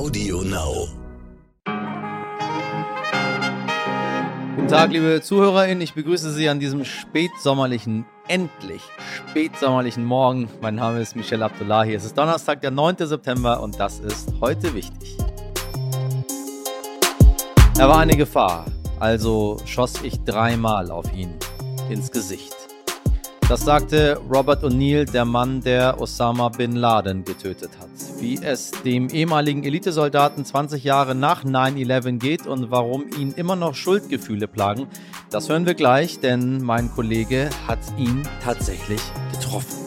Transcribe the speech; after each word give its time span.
Audio 0.00 0.40
Now. 0.40 0.88
Guten 4.56 4.68
Tag, 4.68 4.92
liebe 4.92 5.20
ZuhörerInnen. 5.20 5.82
Ich 5.82 5.92
begrüße 5.92 6.32
Sie 6.32 6.48
an 6.48 6.58
diesem 6.58 6.86
spätsommerlichen, 6.86 8.06
endlich 8.26 8.80
spätsommerlichen 9.28 10.06
Morgen. 10.06 10.48
Mein 10.62 10.76
Name 10.76 11.02
ist 11.02 11.16
Michel 11.16 11.42
Abdullahi. 11.42 11.92
Es 11.92 12.06
ist 12.06 12.16
Donnerstag, 12.16 12.62
der 12.62 12.70
9. 12.70 12.96
September 13.00 13.62
und 13.62 13.78
das 13.78 14.00
ist 14.00 14.32
heute 14.40 14.72
wichtig. 14.72 15.18
Er 17.78 17.86
war 17.90 17.98
eine 17.98 18.16
Gefahr, 18.16 18.64
also 19.00 19.58
schoss 19.66 20.00
ich 20.02 20.18
dreimal 20.24 20.90
auf 20.90 21.12
ihn 21.12 21.34
ins 21.90 22.10
Gesicht. 22.10 22.59
Das 23.50 23.62
sagte 23.62 24.16
Robert 24.32 24.62
O'Neill, 24.62 25.10
der 25.10 25.24
Mann, 25.24 25.60
der 25.60 26.00
Osama 26.00 26.50
bin 26.50 26.76
Laden 26.76 27.24
getötet 27.24 27.72
hat. 27.80 27.88
Wie 28.20 28.40
es 28.40 28.70
dem 28.84 29.08
ehemaligen 29.08 29.64
Elitesoldaten 29.64 30.44
20 30.44 30.84
Jahre 30.84 31.16
nach 31.16 31.44
9-11 31.44 32.18
geht 32.20 32.46
und 32.46 32.70
warum 32.70 33.08
ihn 33.08 33.32
immer 33.32 33.56
noch 33.56 33.74
Schuldgefühle 33.74 34.46
plagen, 34.46 34.86
das 35.30 35.48
hören 35.48 35.66
wir 35.66 35.74
gleich, 35.74 36.20
denn 36.20 36.62
mein 36.62 36.92
Kollege 36.92 37.50
hat 37.66 37.80
ihn 37.98 38.22
tatsächlich 38.40 39.00
getroffen. 39.32 39.78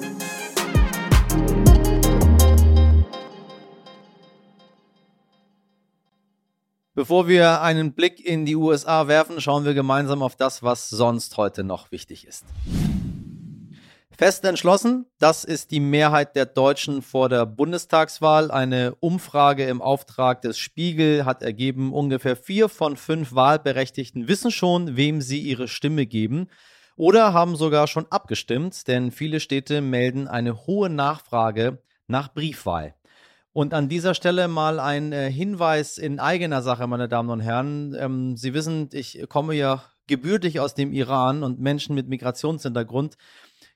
Bevor 6.95 7.30
wir 7.30 7.61
einen 7.61 7.93
Blick 7.93 8.19
in 8.19 8.45
die 8.45 8.57
USA 8.57 9.07
werfen, 9.07 9.39
schauen 9.39 9.63
wir 9.63 9.73
gemeinsam 9.73 10.21
auf 10.21 10.35
das, 10.35 10.63
was 10.63 10.89
sonst 10.89 11.38
heute 11.38 11.63
noch 11.63 11.93
wichtig 11.93 12.27
ist. 12.27 12.43
Fest 14.16 14.45
entschlossen, 14.45 15.08
das 15.17 15.44
ist 15.44 15.72
die 15.72 15.80
Mehrheit 15.80 16.35
der 16.35 16.45
Deutschen 16.45 17.02
vor 17.02 17.30
der 17.30 17.48
Bundestagswahl. 17.48 18.52
Eine 18.52 18.95
Umfrage 18.99 19.66
im 19.66 19.81
Auftrag 19.81 20.41
des 20.41 20.59
Spiegel 20.59 21.26
hat 21.26 21.41
ergeben, 21.41 21.91
ungefähr 21.91 22.36
vier 22.36 22.70
von 22.70 22.95
fünf 22.95 23.33
Wahlberechtigten 23.33 24.28
wissen 24.28 24.52
schon, 24.52 24.95
wem 24.95 25.20
sie 25.20 25.39
ihre 25.39 25.67
Stimme 25.67 26.05
geben 26.05 26.47
oder 26.95 27.33
haben 27.33 27.55
sogar 27.55 27.88
schon 27.88 28.05
abgestimmt, 28.11 28.88
denn 28.88 29.11
viele 29.11 29.39
Städte 29.39 29.81
melden 29.81 30.27
eine 30.27 30.67
hohe 30.67 30.89
Nachfrage 30.89 31.81
nach 32.08 32.31
Briefwahl. 32.31 32.94
Und 33.52 33.73
an 33.73 33.89
dieser 33.89 34.14
Stelle 34.14 34.48
mal 34.48 34.80
ein 34.80 35.11
äh, 35.11 35.31
Hinweis 35.31 35.98
in 35.98 36.20
eigener 36.20 36.61
Sache, 36.61 36.88
meine 36.88 37.08
Damen 37.08 37.30
und 37.30 37.39
Herren. 37.39 37.95
Ähm, 37.98 38.36
Sie 38.36 38.53
wissen, 38.53 38.89
ich 38.94 39.25
komme 39.30 39.53
ja 39.53 39.83
gebürtig 40.08 40.59
aus 40.59 40.73
dem 40.75 40.92
Iran 40.92 41.44
und 41.44 41.59
Menschen 41.59 41.95
mit 41.95 42.08
Migrationshintergrund 42.08 43.16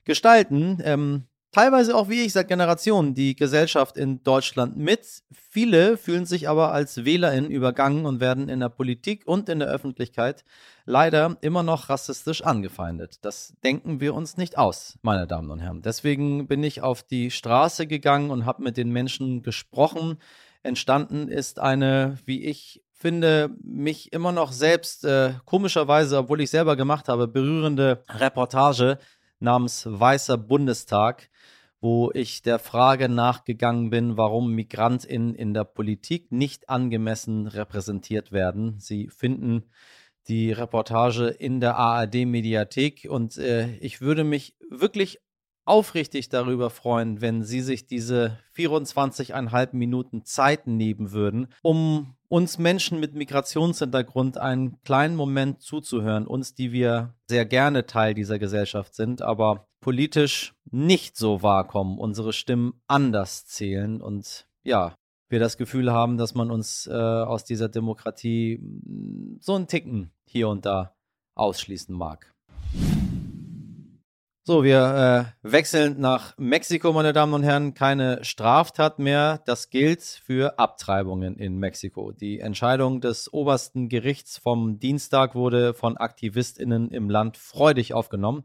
gestalten, 0.08 0.78
ähm, 0.84 1.24
teilweise 1.52 1.94
auch 1.94 2.08
wie 2.08 2.22
ich 2.24 2.32
seit 2.32 2.48
Generationen, 2.48 3.14
die 3.14 3.36
Gesellschaft 3.36 3.98
in 3.98 4.22
Deutschland 4.22 4.78
mit. 4.78 5.22
Viele 5.30 5.98
fühlen 5.98 6.24
sich 6.24 6.48
aber 6.48 6.72
als 6.72 7.04
WählerInnen 7.04 7.50
übergangen 7.50 8.06
und 8.06 8.18
werden 8.18 8.48
in 8.48 8.60
der 8.60 8.70
Politik 8.70 9.22
und 9.26 9.50
in 9.50 9.58
der 9.58 9.68
Öffentlichkeit 9.68 10.44
leider 10.86 11.36
immer 11.42 11.62
noch 11.62 11.90
rassistisch 11.90 12.42
angefeindet. 12.42 13.18
Das 13.20 13.52
denken 13.62 14.00
wir 14.00 14.14
uns 14.14 14.38
nicht 14.38 14.56
aus, 14.56 14.98
meine 15.02 15.26
Damen 15.26 15.50
und 15.50 15.60
Herren. 15.60 15.82
Deswegen 15.82 16.48
bin 16.48 16.64
ich 16.64 16.80
auf 16.80 17.02
die 17.02 17.30
Straße 17.30 17.86
gegangen 17.86 18.30
und 18.30 18.46
habe 18.46 18.62
mit 18.62 18.78
den 18.78 18.90
Menschen 18.90 19.42
gesprochen. 19.42 20.16
Entstanden 20.62 21.28
ist 21.28 21.58
eine, 21.58 22.16
wie 22.24 22.44
ich 22.44 22.82
finde, 22.94 23.50
mich 23.62 24.12
immer 24.12 24.32
noch 24.32 24.52
selbst 24.52 25.04
äh, 25.04 25.34
komischerweise, 25.44 26.18
obwohl 26.18 26.40
ich 26.40 26.50
selber 26.50 26.76
gemacht 26.76 27.08
habe, 27.08 27.28
berührende 27.28 28.02
Reportage 28.08 28.98
namens 29.40 29.86
Weißer 29.88 30.38
Bundestag, 30.38 31.30
wo 31.80 32.10
ich 32.12 32.42
der 32.42 32.58
Frage 32.58 33.08
nachgegangen 33.08 33.90
bin, 33.90 34.16
warum 34.16 34.52
MigrantInnen 34.54 35.34
in 35.34 35.54
der 35.54 35.64
Politik 35.64 36.32
nicht 36.32 36.68
angemessen 36.68 37.46
repräsentiert 37.46 38.32
werden. 38.32 38.80
Sie 38.80 39.08
finden 39.08 39.64
die 40.28 40.52
Reportage 40.52 41.28
in 41.28 41.60
der 41.60 41.76
ARD-Mediathek 41.76 43.06
und 43.08 43.38
äh, 43.38 43.76
ich 43.76 44.00
würde 44.00 44.24
mich 44.24 44.56
wirklich 44.68 45.20
aufrichtig 45.68 46.28
darüber 46.28 46.70
freuen, 46.70 47.20
wenn 47.20 47.42
Sie 47.42 47.60
sich 47.60 47.86
diese 47.86 48.38
24,5 48.56 49.76
Minuten 49.76 50.24
Zeit 50.24 50.66
nehmen 50.66 51.12
würden, 51.12 51.48
um 51.62 52.14
uns 52.28 52.58
Menschen 52.58 53.00
mit 53.00 53.14
Migrationshintergrund 53.14 54.38
einen 54.38 54.80
kleinen 54.82 55.16
Moment 55.16 55.62
zuzuhören, 55.62 56.26
uns, 56.26 56.54
die 56.54 56.72
wir 56.72 57.14
sehr 57.28 57.44
gerne 57.46 57.86
Teil 57.86 58.14
dieser 58.14 58.38
Gesellschaft 58.38 58.94
sind, 58.94 59.22
aber 59.22 59.68
politisch 59.80 60.54
nicht 60.70 61.16
so 61.16 61.42
wahrkommen, 61.42 61.98
unsere 61.98 62.32
Stimmen 62.32 62.80
anders 62.86 63.46
zählen 63.46 64.00
und 64.00 64.46
ja, 64.64 64.94
wir 65.30 65.38
das 65.38 65.56
Gefühl 65.56 65.92
haben, 65.92 66.16
dass 66.16 66.34
man 66.34 66.50
uns 66.50 66.86
äh, 66.86 66.92
aus 66.92 67.44
dieser 67.44 67.68
Demokratie 67.68 68.60
so 69.40 69.54
einen 69.54 69.66
Ticken 69.66 70.10
hier 70.24 70.48
und 70.48 70.64
da 70.66 70.94
ausschließen 71.34 71.94
mag. 71.94 72.32
So, 74.48 74.64
wir 74.64 75.34
äh, 75.44 75.46
wechseln 75.46 76.00
nach 76.00 76.32
Mexiko, 76.38 76.94
meine 76.94 77.12
Damen 77.12 77.34
und 77.34 77.42
Herren. 77.42 77.74
Keine 77.74 78.24
Straftat 78.24 78.98
mehr. 78.98 79.42
Das 79.44 79.68
gilt 79.68 80.00
für 80.00 80.58
Abtreibungen 80.58 81.36
in 81.36 81.58
Mexiko. 81.58 82.12
Die 82.12 82.40
Entscheidung 82.40 83.02
des 83.02 83.30
obersten 83.30 83.90
Gerichts 83.90 84.38
vom 84.38 84.78
Dienstag 84.78 85.34
wurde 85.34 85.74
von 85.74 85.98
AktivistInnen 85.98 86.90
im 86.92 87.10
Land 87.10 87.36
freudig 87.36 87.92
aufgenommen. 87.92 88.44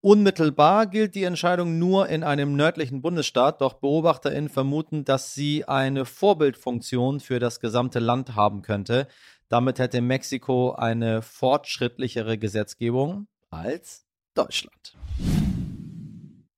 Unmittelbar 0.00 0.86
gilt 0.86 1.14
die 1.14 1.24
Entscheidung 1.24 1.78
nur 1.78 2.08
in 2.08 2.24
einem 2.24 2.56
nördlichen 2.56 3.02
Bundesstaat, 3.02 3.60
doch 3.60 3.74
BeobachterInnen 3.74 4.48
vermuten, 4.48 5.04
dass 5.04 5.34
sie 5.34 5.66
eine 5.66 6.06
Vorbildfunktion 6.06 7.20
für 7.20 7.40
das 7.40 7.60
gesamte 7.60 7.98
Land 7.98 8.36
haben 8.36 8.62
könnte. 8.62 9.06
Damit 9.50 9.78
hätte 9.78 10.00
Mexiko 10.00 10.72
eine 10.72 11.20
fortschrittlichere 11.20 12.38
Gesetzgebung 12.38 13.26
als 13.50 14.06
Deutschland. 14.32 14.96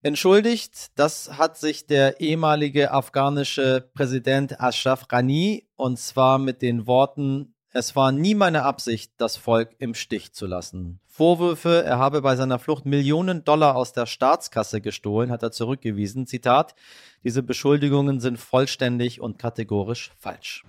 Entschuldigt, 0.05 0.91
das 0.97 1.39
hat 1.39 1.57
sich 1.57 1.87
der 1.87 2.21
ehemalige 2.21 2.91
afghanische 2.91 3.89
Präsident 3.95 4.61
Ashraf 4.61 5.09
Ghani 5.09 5.67
und 5.77 5.99
zwar 5.99 6.37
mit 6.37 6.61
den 6.61 6.87
Worten, 6.87 7.55
es 7.71 7.97
war 7.97 8.13
nie 8.13 8.35
meine 8.35 8.65
Absicht, 8.65 9.13
das 9.17 9.39
Volk 9.39 9.75
im 9.79 9.95
Stich 9.95 10.35
zu 10.35 10.45
lassen. 10.45 11.01
Vorwürfe, 11.07 11.85
er 11.85 11.99
habe 11.99 12.21
bei 12.21 12.37
seiner 12.37 12.59
Flucht 12.59 12.85
Millionen 12.85 13.45
Dollar 13.45 13.77
aus 13.77 13.95
der 13.95 14.05
Staatskasse 14.05 14.83
gestohlen, 14.83 15.31
hat 15.31 15.43
er 15.43 15.53
zurückgewiesen. 15.53 16.27
Zitat, 16.27 16.75
diese 17.23 17.43
Beschuldigungen 17.43 18.21
sind 18.21 18.39
vollständig 18.39 19.23
und 19.23 19.39
kategorisch 19.39 20.11
falsch. 20.19 20.65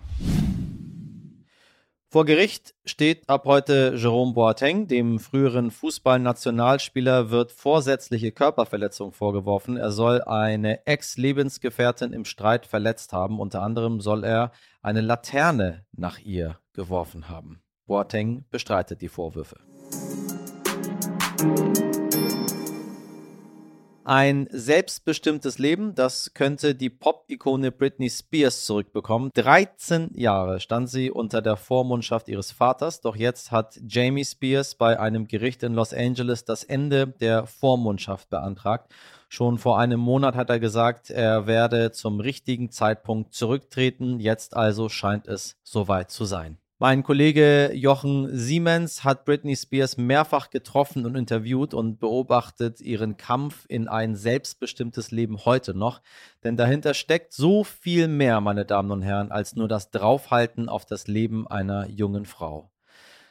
Vor 2.15 2.23
Gericht 2.23 2.73
steht 2.85 3.27
ab 3.27 3.43
heute 3.43 3.93
Jerome 3.97 4.31
Boateng, 4.31 4.87
dem 4.87 5.19
früheren 5.19 5.69
Fußballnationalspieler, 5.69 7.29
wird 7.29 7.51
vorsätzliche 7.51 8.31
Körperverletzung 8.31 9.11
vorgeworfen. 9.11 9.75
Er 9.75 9.91
soll 9.91 10.21
eine 10.21 10.87
Ex-Lebensgefährtin 10.87 12.13
im 12.13 12.23
Streit 12.23 12.67
verletzt 12.67 13.11
haben. 13.11 13.41
Unter 13.41 13.61
anderem 13.63 13.99
soll 13.99 14.23
er 14.23 14.53
eine 14.81 15.01
Laterne 15.01 15.83
nach 15.91 16.17
ihr 16.19 16.57
geworfen 16.71 17.27
haben. 17.27 17.61
Boateng 17.85 18.45
bestreitet 18.49 19.01
die 19.01 19.09
Vorwürfe. 19.09 19.57
Ein 24.07 24.47
selbstbestimmtes 24.51 25.57
Leben, 25.57 25.95
das 25.95 26.35
könnte 26.35 26.75
die 26.75 26.91
Pop-Ikone 26.91 27.71
Britney 27.71 28.11
Spears 28.11 28.63
zurückbekommen. 28.63 29.31
13 29.33 30.11
Jahre 30.13 30.59
stand 30.59 30.91
sie 30.91 31.09
unter 31.09 31.41
der 31.41 31.57
Vormundschaft 31.57 32.29
ihres 32.29 32.51
Vaters, 32.51 33.01
doch 33.01 33.15
jetzt 33.15 33.51
hat 33.51 33.79
Jamie 33.87 34.23
Spears 34.23 34.75
bei 34.75 34.99
einem 34.99 35.27
Gericht 35.27 35.63
in 35.63 35.73
Los 35.73 35.91
Angeles 35.91 36.45
das 36.45 36.63
Ende 36.63 37.07
der 37.19 37.47
Vormundschaft 37.47 38.29
beantragt. 38.29 38.93
Schon 39.27 39.57
vor 39.57 39.79
einem 39.79 40.01
Monat 40.01 40.35
hat 40.35 40.51
er 40.51 40.59
gesagt, 40.59 41.09
er 41.09 41.47
werde 41.47 41.91
zum 41.91 42.19
richtigen 42.19 42.69
Zeitpunkt 42.69 43.33
zurücktreten. 43.33 44.19
Jetzt 44.19 44.55
also 44.55 44.87
scheint 44.87 45.27
es 45.27 45.55
soweit 45.63 46.11
zu 46.11 46.25
sein. 46.25 46.59
Mein 46.77 47.03
Kollege 47.03 47.71
Jochen 47.73 48.27
Siemens 48.37 49.05
hat 49.05 49.23
Britney 49.23 49.55
Spears 49.55 49.95
mehrfach 49.95 50.49
getroffen 50.49 51.05
und 51.05 51.15
interviewt 51.15 51.73
und 51.73 52.01
beobachtet 52.01 52.81
ihren 52.81 53.15
Kampf 53.15 53.65
in 53.69 53.87
ein 53.87 54.17
selbstbestimmtes 54.17 55.11
Leben 55.11 55.45
heute 55.45 55.73
noch. 55.73 56.01
Denn 56.43 56.57
dahinter 56.57 56.93
steckt 56.93 57.31
so 57.31 57.63
viel 57.63 58.09
mehr, 58.09 58.41
meine 58.41 58.65
Damen 58.65 58.91
und 58.91 59.03
Herren, 59.03 59.31
als 59.31 59.55
nur 59.55 59.69
das 59.69 59.89
Draufhalten 59.89 60.67
auf 60.67 60.85
das 60.85 61.07
Leben 61.07 61.47
einer 61.47 61.87
jungen 61.87 62.25
Frau. 62.25 62.69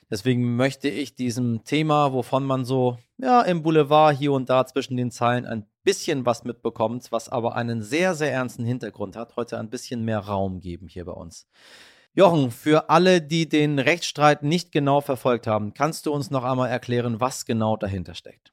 Deswegen 0.08 0.56
möchte 0.56 0.88
ich 0.88 1.14
diesem 1.14 1.64
Thema, 1.64 2.14
wovon 2.14 2.46
man 2.46 2.64
so 2.64 2.96
ja, 3.18 3.42
im 3.42 3.62
Boulevard 3.62 4.16
hier 4.16 4.32
und 4.32 4.48
da 4.48 4.64
zwischen 4.64 4.96
den 4.96 5.10
Zeilen 5.10 5.44
ein 5.44 5.66
bisschen 5.82 6.24
was 6.24 6.44
mitbekommt, 6.44 7.12
was 7.12 7.28
aber 7.28 7.56
einen 7.56 7.82
sehr, 7.82 8.14
sehr 8.14 8.32
ernsten 8.32 8.64
Hintergrund 8.64 9.16
hat, 9.16 9.36
heute 9.36 9.58
ein 9.58 9.68
bisschen 9.68 10.02
mehr 10.02 10.20
Raum 10.20 10.60
geben 10.60 10.88
hier 10.88 11.04
bei 11.04 11.12
uns. 11.12 11.46
Jochen, 12.16 12.52
für 12.52 12.90
alle, 12.90 13.20
die 13.20 13.48
den 13.48 13.80
Rechtsstreit 13.80 14.44
nicht 14.44 14.70
genau 14.70 15.00
verfolgt 15.00 15.48
haben, 15.48 15.74
kannst 15.74 16.06
du 16.06 16.12
uns 16.12 16.30
noch 16.30 16.44
einmal 16.44 16.70
erklären, 16.70 17.18
was 17.18 17.44
genau 17.44 17.76
dahinter 17.76 18.14
steckt? 18.14 18.52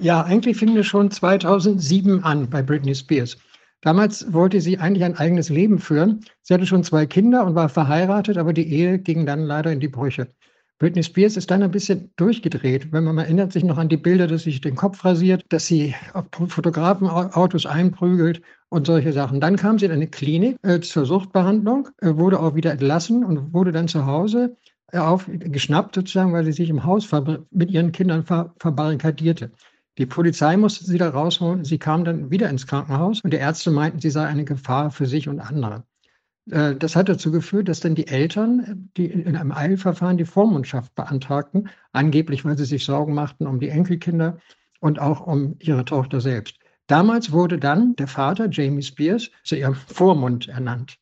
Ja, 0.00 0.22
eigentlich 0.22 0.56
fing 0.56 0.76
es 0.76 0.86
schon 0.86 1.08
2007 1.08 2.24
an 2.24 2.50
bei 2.50 2.60
Britney 2.60 2.96
Spears. 2.96 3.36
Damals 3.82 4.32
wollte 4.32 4.60
sie 4.60 4.78
eigentlich 4.78 5.04
ein 5.04 5.16
eigenes 5.16 5.48
Leben 5.48 5.78
führen. 5.78 6.24
Sie 6.42 6.52
hatte 6.52 6.66
schon 6.66 6.82
zwei 6.82 7.06
Kinder 7.06 7.46
und 7.46 7.54
war 7.54 7.68
verheiratet, 7.68 8.36
aber 8.36 8.52
die 8.52 8.68
Ehe 8.68 8.98
ging 8.98 9.26
dann 9.26 9.44
leider 9.44 9.70
in 9.70 9.78
die 9.78 9.86
Brüche. 9.86 10.34
Britney 10.78 11.02
Spears 11.02 11.36
ist 11.36 11.50
dann 11.50 11.64
ein 11.64 11.72
bisschen 11.72 12.12
durchgedreht. 12.16 12.92
Wenn 12.92 13.02
man 13.02 13.18
erinnert 13.18 13.52
sich 13.52 13.64
noch 13.64 13.78
an 13.78 13.88
die 13.88 13.96
Bilder, 13.96 14.28
dass 14.28 14.44
sie 14.44 14.52
sich 14.52 14.60
den 14.60 14.76
Kopf 14.76 15.04
rasiert, 15.04 15.44
dass 15.48 15.66
sie 15.66 15.94
auf 16.12 16.26
Fotografenautos 16.30 17.66
einprügelt 17.66 18.42
und 18.68 18.86
solche 18.86 19.12
Sachen. 19.12 19.40
Dann 19.40 19.56
kam 19.56 19.80
sie 19.80 19.86
in 19.86 19.92
eine 19.92 20.06
Klinik 20.06 20.56
äh, 20.62 20.78
zur 20.80 21.04
Suchtbehandlung, 21.04 21.88
äh, 22.00 22.14
wurde 22.14 22.38
auch 22.38 22.54
wieder 22.54 22.70
entlassen 22.70 23.24
und 23.24 23.52
wurde 23.52 23.72
dann 23.72 23.88
zu 23.88 24.06
Hause 24.06 24.56
äh, 24.92 24.98
aufgeschnappt 24.98 25.96
sozusagen, 25.96 26.32
weil 26.32 26.44
sie 26.44 26.52
sich 26.52 26.70
im 26.70 26.84
Haus 26.84 27.10
mit 27.50 27.72
ihren 27.72 27.90
Kindern 27.90 28.24
ver 28.24 28.54
verbarrikadierte. 28.60 29.50
Die 29.98 30.06
Polizei 30.06 30.56
musste 30.56 30.84
sie 30.84 30.98
da 30.98 31.10
rausholen. 31.10 31.64
Sie 31.64 31.78
kam 31.78 32.04
dann 32.04 32.30
wieder 32.30 32.48
ins 32.48 32.68
Krankenhaus 32.68 33.20
und 33.24 33.32
die 33.32 33.38
Ärzte 33.38 33.72
meinten, 33.72 33.98
sie 34.00 34.10
sei 34.10 34.26
eine 34.26 34.44
Gefahr 34.44 34.92
für 34.92 35.06
sich 35.06 35.28
und 35.28 35.40
andere. 35.40 35.87
Äh, 36.50 36.76
das 36.76 36.96
hat 36.96 37.08
dazu 37.08 37.30
geführt, 37.30 37.68
dass 37.68 37.80
dann 37.80 37.94
die 37.94 38.06
Eltern, 38.06 38.90
die 38.96 39.06
in 39.06 39.36
einem 39.36 39.52
Eilverfahren 39.52 40.16
die 40.16 40.24
Vormundschaft 40.24 40.94
beantragten, 40.94 41.68
angeblich, 41.92 42.44
weil 42.44 42.56
sie 42.56 42.64
sich 42.64 42.84
Sorgen 42.84 43.14
machten 43.14 43.46
um 43.46 43.60
die 43.60 43.68
Enkelkinder 43.68 44.38
und 44.80 44.98
auch 44.98 45.26
um 45.26 45.56
ihre 45.58 45.84
Tochter 45.84 46.20
selbst. 46.20 46.58
Damals 46.86 47.32
wurde 47.32 47.58
dann 47.58 47.96
der 47.96 48.08
Vater, 48.08 48.48
Jamie 48.50 48.82
Spears, 48.82 49.30
zu 49.44 49.56
ihrem 49.56 49.74
Vormund 49.74 50.48
ernannt. 50.48 50.98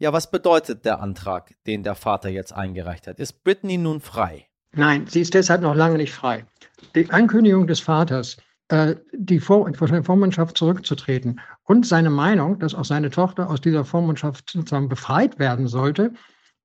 Ja, 0.00 0.12
was 0.12 0.30
bedeutet 0.30 0.84
der 0.84 1.00
Antrag, 1.00 1.54
den 1.66 1.82
der 1.82 1.94
Vater 1.94 2.28
jetzt 2.28 2.52
eingereicht 2.52 3.06
hat? 3.06 3.18
Ist 3.18 3.44
Britney 3.44 3.78
nun 3.78 4.00
frei? 4.00 4.46
Nein, 4.72 5.06
sie 5.08 5.20
ist 5.20 5.34
deshalb 5.34 5.62
noch 5.62 5.74
lange 5.74 5.96
nicht 5.96 6.12
frei. 6.12 6.44
Die 6.94 7.10
Ankündigung 7.10 7.66
des 7.66 7.80
Vaters, 7.80 8.36
äh, 8.36 8.42
die 8.70 9.40
Vor 9.40 9.70
Vormundschaft 10.02 10.58
zurückzutreten 10.58 11.40
und 11.64 11.86
seine 11.86 12.10
Meinung, 12.10 12.58
dass 12.58 12.74
auch 12.74 12.84
seine 12.84 13.10
Tochter 13.10 13.48
aus 13.48 13.60
dieser 13.60 13.84
Vormundschaft 13.84 14.50
sozusagen 14.50 14.88
befreit 14.88 15.38
werden 15.38 15.68
sollte, 15.68 16.12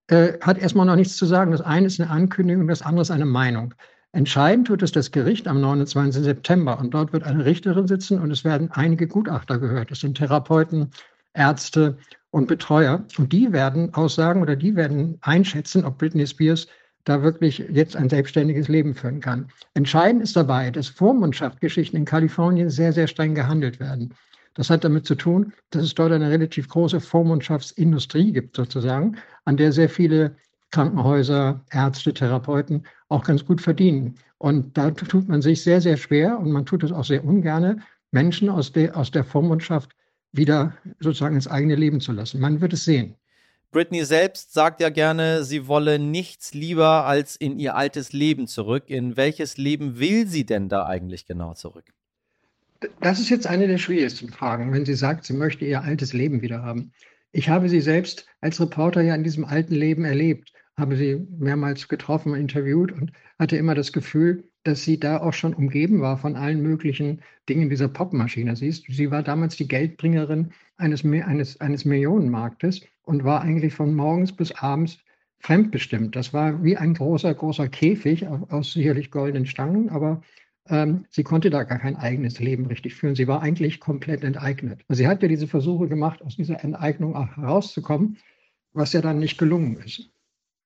äh, 0.08 0.34
hat 0.42 0.58
erstmal 0.58 0.86
noch 0.86 0.98
nichts 0.98 1.16
zu 1.16 1.26
sagen. 1.26 1.52
Das 1.52 1.62
eine 1.62 1.88
ist 1.88 2.02
eine 2.02 2.10
Ankündigung, 2.10 2.68
das 2.68 2.82
andere 2.82 3.04
ist 3.04 3.12
eine 3.12 3.26
Meinung. 3.26 3.74
Entscheiden 4.12 4.66
tut 4.66 4.84
es 4.84 4.92
das 4.92 5.12
Gericht 5.12 5.48
am 5.48 5.62
29. 5.62 6.24
September 6.24 6.78
und 6.78 6.94
dort 6.94 7.14
wird 7.14 7.24
eine 7.24 7.46
Richterin 7.46 7.88
sitzen 7.88 8.20
und 8.20 8.30
es 8.32 8.44
werden 8.44 8.70
einige 8.72 9.08
Gutachter 9.08 9.58
gehört. 9.58 9.92
Es 9.92 10.02
sind 10.02 10.18
Therapeuten, 10.18 10.92
Ärzte 11.34 11.98
und 12.30 12.48
Betreuer 12.48 13.06
und 13.18 13.34
die 13.34 13.52
werden 13.54 13.94
aussagen 13.94 14.42
oder 14.42 14.56
die 14.56 14.76
werden 14.76 15.18
einschätzen, 15.22 15.84
ob 15.84 15.98
Britney 15.98 16.28
Spears 16.28 16.68
da 17.06 17.22
wirklich 17.22 17.64
jetzt 17.70 17.96
ein 17.96 18.10
selbstständiges 18.10 18.68
Leben 18.68 18.94
führen 18.96 19.20
kann. 19.20 19.48
Entscheidend 19.74 20.24
ist 20.24 20.36
dabei, 20.36 20.72
dass 20.72 20.88
Vormundschaftgeschichten 20.88 22.00
in 22.00 22.06
Kalifornien 22.06 22.70
sehr, 22.70 22.94
sehr 22.94 23.08
streng 23.08 23.36
gehandelt 23.36 23.80
werden. 23.80 24.14
Das 24.56 24.70
hat 24.70 24.84
damit 24.84 25.06
zu 25.06 25.16
tun, 25.16 25.54
dass 25.72 25.84
es 25.84 25.96
dort 25.96 26.12
eine 26.12 26.30
relativ 26.30 26.70
große 26.70 27.00
Vormundschaftsindustrie 27.00 28.32
gibt, 28.32 28.56
sozusagen, 28.56 29.18
an 29.46 29.58
der 29.58 29.72
sehr 29.72 29.90
viele 29.90 30.36
Krankenhäuser, 30.72 31.64
Ärzte, 31.72 32.14
Therapeuten 32.14 32.84
auch 33.10 33.24
ganz 33.24 33.46
gut 33.46 33.62
verdienen. 33.62 34.16
Und 34.38 34.78
da 34.78 34.92
tut 34.92 35.28
man 35.28 35.42
sich 35.42 35.64
sehr, 35.64 35.82
sehr 35.82 35.98
schwer 35.98 36.40
und 36.40 36.52
man 36.52 36.66
tut 36.66 36.84
es 36.84 36.92
auch 36.92 37.06
sehr 37.06 37.24
ungerne, 37.24 37.78
Menschen 38.12 38.50
aus 38.50 38.72
der, 38.72 38.96
aus 38.96 39.12
der 39.12 39.24
Vormundschaft 39.24 39.92
wieder 40.32 40.74
sozusagen 41.00 41.36
ins 41.36 41.48
eigene 41.48 41.76
Leben 41.76 42.00
zu 42.00 42.12
lassen. 42.12 42.40
Man 42.40 42.62
wird 42.62 42.74
es 42.74 42.86
sehen. 42.86 43.16
Britney 43.74 44.06
selbst 44.06 44.54
sagt 44.54 44.80
ja 44.80 44.90
gerne, 44.90 45.44
sie 45.44 45.68
wolle 45.68 46.00
nichts 46.00 46.54
lieber 46.54 47.06
als 47.06 47.36
in 47.36 47.60
ihr 47.60 47.76
altes 47.76 48.14
Leben 48.14 48.48
zurück. 48.48 48.84
In 48.88 49.18
welches 49.18 49.58
Leben 49.58 50.00
will 50.00 50.28
sie 50.28 50.46
denn 50.46 50.70
da 50.70 50.86
eigentlich 50.86 51.26
genau 51.26 51.56
zurück? 51.56 51.86
Das 53.02 53.20
ist 53.20 53.30
jetzt 53.30 53.48
eine 53.48 53.68
der 53.68 53.80
schwierigsten 53.80 54.30
Fragen, 54.30 54.72
wenn 54.72 54.86
sie 54.86 54.94
sagt, 54.94 55.26
sie 55.26 55.34
möchte 55.34 55.66
ihr 55.66 55.82
altes 55.82 56.14
Leben 56.14 56.42
wieder 56.42 56.62
haben. 56.62 56.94
Ich 57.32 57.50
habe 57.50 57.68
sie 57.68 57.82
selbst 57.82 58.28
als 58.42 58.62
Reporter 58.62 59.02
ja 59.02 59.16
in 59.16 59.24
diesem 59.24 59.44
alten 59.44 59.74
Leben 59.74 60.06
erlebt, 60.06 60.54
habe 60.78 60.96
sie 60.96 61.26
mehrmals 61.38 61.88
getroffen, 61.88 62.36
interviewt 62.36 62.92
und 62.92 63.12
hatte 63.40 63.58
immer 63.58 63.74
das 63.74 63.92
Gefühl, 63.92 64.44
dass 64.64 64.84
sie 64.84 65.00
da 65.00 65.20
auch 65.20 65.34
schon 65.34 65.54
umgeben 65.54 66.02
war 66.02 66.18
von 66.18 66.36
allen 66.36 66.62
möglichen 66.62 67.22
Dingen 67.50 67.70
dieser 67.70 67.88
Popmaschine. 67.88 68.56
Sie, 68.56 68.68
ist, 68.68 68.86
sie 68.88 69.12
war 69.12 69.24
damals 69.24 69.56
die 69.56 69.68
Geldbringerin 69.68 70.54
eines, 70.78 71.04
eines, 71.04 71.62
eines 71.62 71.86
Millionenmarktes 71.86 72.82
und 73.04 73.24
war 73.24 73.42
eigentlich 73.42 73.74
von 73.74 73.94
morgens 73.94 74.32
bis 74.32 74.52
abends 74.54 74.98
fremdbestimmt. 75.40 76.16
Das 76.16 76.34
war 76.34 76.64
wie 76.64 76.78
ein 76.78 76.94
großer, 76.94 77.34
großer 77.34 77.68
Käfig 77.68 78.28
aus 78.28 78.74
sicherlich 78.74 79.12
goldenen 79.12 79.46
Stangen, 79.46 79.90
aber 79.90 80.22
ähm, 80.70 81.06
sie 81.10 81.24
konnte 81.24 81.50
da 81.50 81.64
gar 81.64 81.80
kein 81.80 81.98
eigenes 81.98 82.40
Leben 82.40 82.66
richtig 82.68 82.96
führen. 82.96 83.16
Sie 83.16 83.28
war 83.28 83.42
eigentlich 83.42 83.80
komplett 83.80 84.24
enteignet. 84.24 84.86
Sie 84.88 85.08
hat 85.08 85.22
ja 85.22 85.28
diese 85.28 85.48
Versuche 85.48 85.88
gemacht, 85.88 86.22
aus 86.22 86.38
dieser 86.38 86.64
Enteignung 86.64 87.16
auch 87.16 87.36
herauszukommen, 87.36 88.18
was 88.72 88.94
ja 88.94 89.02
dann 89.02 89.20
nicht 89.20 89.38
gelungen 89.38 89.78
ist. 89.78 90.10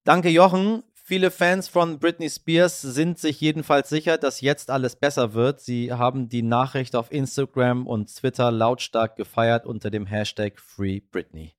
Danke, 0.04 0.30
Jochen. 0.30 0.84
Viele 1.10 1.32
Fans 1.32 1.70
von 1.70 2.00
Britney 2.00 2.30
Spears 2.30 2.82
sind 2.82 3.18
sich 3.18 3.40
jedenfalls 3.40 3.88
sicher, 3.88 4.18
dass 4.18 4.42
jetzt 4.42 4.70
alles 4.70 4.98
besser 4.98 5.34
wird. 5.34 5.62
Sie 5.62 5.94
haben 5.94 6.28
die 6.28 6.42
Nachricht 6.42 6.98
auf 6.98 7.14
Instagram 7.14 7.88
und 7.88 8.14
Twitter 8.14 8.52
lautstark 8.52 9.16
gefeiert 9.16 9.66
unter 9.66 9.90
dem 9.90 10.06
Hashtag 10.06 10.60
Free 10.60 11.00
Britney. 11.00 11.54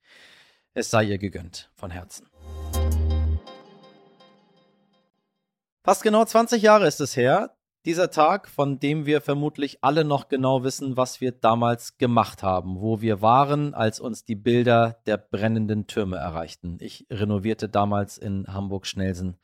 Es 0.74 0.90
sei 0.90 1.04
ihr 1.04 1.16
gegönnt, 1.16 1.70
von 1.76 1.90
Herzen. 1.90 2.28
Fast 5.82 6.02
genau 6.02 6.26
20 6.26 6.60
Jahre 6.60 6.86
ist 6.86 7.00
es 7.00 7.16
her, 7.16 7.56
dieser 7.84 8.10
Tag, 8.10 8.48
von 8.48 8.78
dem 8.78 9.06
wir 9.06 9.20
vermutlich 9.20 9.78
alle 9.82 10.04
noch 10.04 10.28
genau 10.28 10.64
wissen, 10.64 10.96
was 10.96 11.20
wir 11.20 11.32
damals 11.32 11.96
gemacht 11.98 12.42
haben, 12.42 12.80
wo 12.80 13.00
wir 13.00 13.22
waren, 13.22 13.74
als 13.74 14.00
uns 14.00 14.24
die 14.24 14.34
Bilder 14.34 14.98
der 15.06 15.16
brennenden 15.16 15.86
Türme 15.86 16.16
erreichten. 16.16 16.78
Ich 16.80 17.06
renovierte 17.10 17.68
damals 17.68 18.18
in 18.18 18.46
Hamburg-Schnelsen 18.46 19.36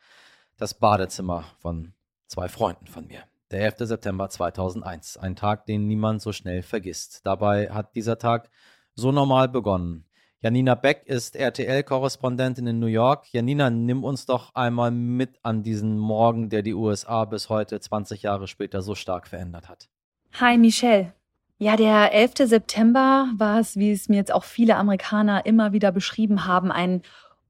das 0.57 0.75
Badezimmer 0.75 1.45
von 1.59 1.95
zwei 2.27 2.49
Freunden 2.49 2.87
von 2.87 3.07
mir. 3.07 3.21
Der 3.51 3.61
11. 3.61 3.89
September 3.89 4.29
2001, 4.29 5.17
ein 5.17 5.37
Tag, 5.37 5.67
den 5.67 5.87
niemand 5.87 6.23
so 6.23 6.33
schnell 6.33 6.63
vergisst. 6.63 7.25
Dabei 7.25 7.71
hat 7.71 7.95
dieser 7.95 8.19
Tag 8.19 8.51
so 8.95 9.13
normal 9.13 9.49
begonnen. 9.49 10.07
Janina 10.45 10.75
Beck 10.75 11.05
ist 11.07 11.37
RTL-Korrespondentin 11.37 12.67
in 12.67 12.79
New 12.79 12.87
York. 12.87 13.25
Janina, 13.33 13.71
nimm 13.71 14.05
uns 14.05 14.27
doch 14.27 14.55
einmal 14.55 14.91
mit 14.91 15.39
an 15.43 15.63
diesen 15.63 15.99
Morgen, 15.99 16.51
der 16.51 16.61
die 16.61 16.75
USA 16.75 17.25
bis 17.25 17.49
heute 17.49 17.81
20 17.81 18.25
Jahre 18.25 18.47
später 18.47 18.83
so 18.83 18.95
stark 18.95 19.27
verändert 19.27 19.71
hat. 19.71 19.89
Hi, 20.35 20.59
Michelle. 20.59 21.15
Ja, 21.57 21.77
der 21.77 22.13
11. 22.13 22.33
September 22.41 23.31
war 23.39 23.59
es, 23.59 23.77
wie 23.77 23.91
es 23.91 24.11
mir 24.11 24.17
jetzt 24.17 24.35
auch 24.35 24.45
viele 24.45 24.77
Amerikaner 24.77 25.47
immer 25.47 25.73
wieder 25.73 25.93
beschrieben 25.93 26.45
haben, 26.45 26.71
ein 26.71 27.01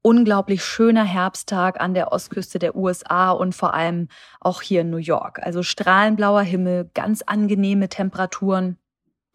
unglaublich 0.01 0.63
schöner 0.63 1.03
Herbsttag 1.03 1.81
an 1.81 1.95
der 1.95 2.13
Ostküste 2.13 2.59
der 2.59 2.77
USA 2.77 3.31
und 3.31 3.53
vor 3.53 3.73
allem 3.73 4.07
auch 4.39 4.61
hier 4.61 4.81
in 4.81 4.89
New 4.89 4.95
York. 4.95 5.41
Also 5.43 5.63
strahlenblauer 5.63 6.43
Himmel, 6.43 6.89
ganz 6.93 7.23
angenehme 7.23 7.89
Temperaturen. 7.89 8.77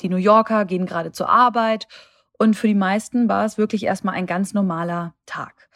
Die 0.00 0.08
New 0.08 0.16
Yorker 0.16 0.64
gehen 0.64 0.86
gerade 0.86 1.12
zur 1.12 1.28
Arbeit 1.28 1.88
und 2.40 2.54
für 2.54 2.68
die 2.68 2.74
meisten 2.74 3.28
war 3.28 3.44
es 3.44 3.58
wirklich 3.58 3.84
erstmal 3.84 4.14
ein 4.14 4.24
ganz 4.24 4.54
normaler 4.54 5.14
Tag. 5.26 5.68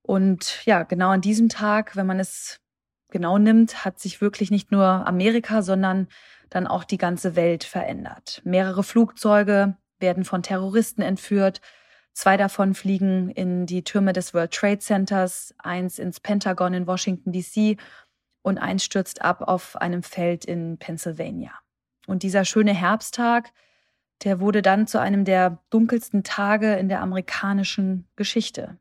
Und 0.00 0.64
ja, 0.64 0.82
genau 0.84 1.10
an 1.10 1.20
diesem 1.20 1.50
Tag, 1.50 1.94
wenn 1.94 2.06
man 2.06 2.18
es 2.18 2.58
genau 3.10 3.36
nimmt, 3.36 3.84
hat 3.84 4.00
sich 4.00 4.22
wirklich 4.22 4.50
nicht 4.50 4.72
nur 4.72 4.86
Amerika, 4.86 5.60
sondern 5.60 6.08
dann 6.48 6.66
auch 6.66 6.84
die 6.84 6.96
ganze 6.96 7.36
Welt 7.36 7.64
verändert. 7.64 8.40
Mehrere 8.44 8.82
Flugzeuge 8.82 9.76
werden 9.98 10.24
von 10.24 10.42
Terroristen 10.42 11.02
entführt. 11.02 11.60
Zwei 12.14 12.38
davon 12.38 12.72
fliegen 12.72 13.28
in 13.28 13.66
die 13.66 13.84
Türme 13.84 14.14
des 14.14 14.32
World 14.32 14.52
Trade 14.52 14.78
Centers, 14.78 15.54
eins 15.58 15.98
ins 15.98 16.18
Pentagon 16.18 16.72
in 16.72 16.86
Washington, 16.86 17.30
DC 17.30 17.78
und 18.40 18.56
eins 18.56 18.84
stürzt 18.84 19.20
ab 19.20 19.42
auf 19.42 19.76
einem 19.76 20.02
Feld 20.02 20.46
in 20.46 20.78
Pennsylvania. 20.78 21.52
Und 22.06 22.22
dieser 22.22 22.46
schöne 22.46 22.72
Herbsttag, 22.72 23.52
der 24.22 24.40
wurde 24.40 24.62
dann 24.62 24.86
zu 24.86 25.00
einem 25.00 25.24
der 25.24 25.58
dunkelsten 25.70 26.24
Tage 26.24 26.74
in 26.74 26.88
der 26.88 27.00
amerikanischen 27.00 28.06
Geschichte. 28.16 28.78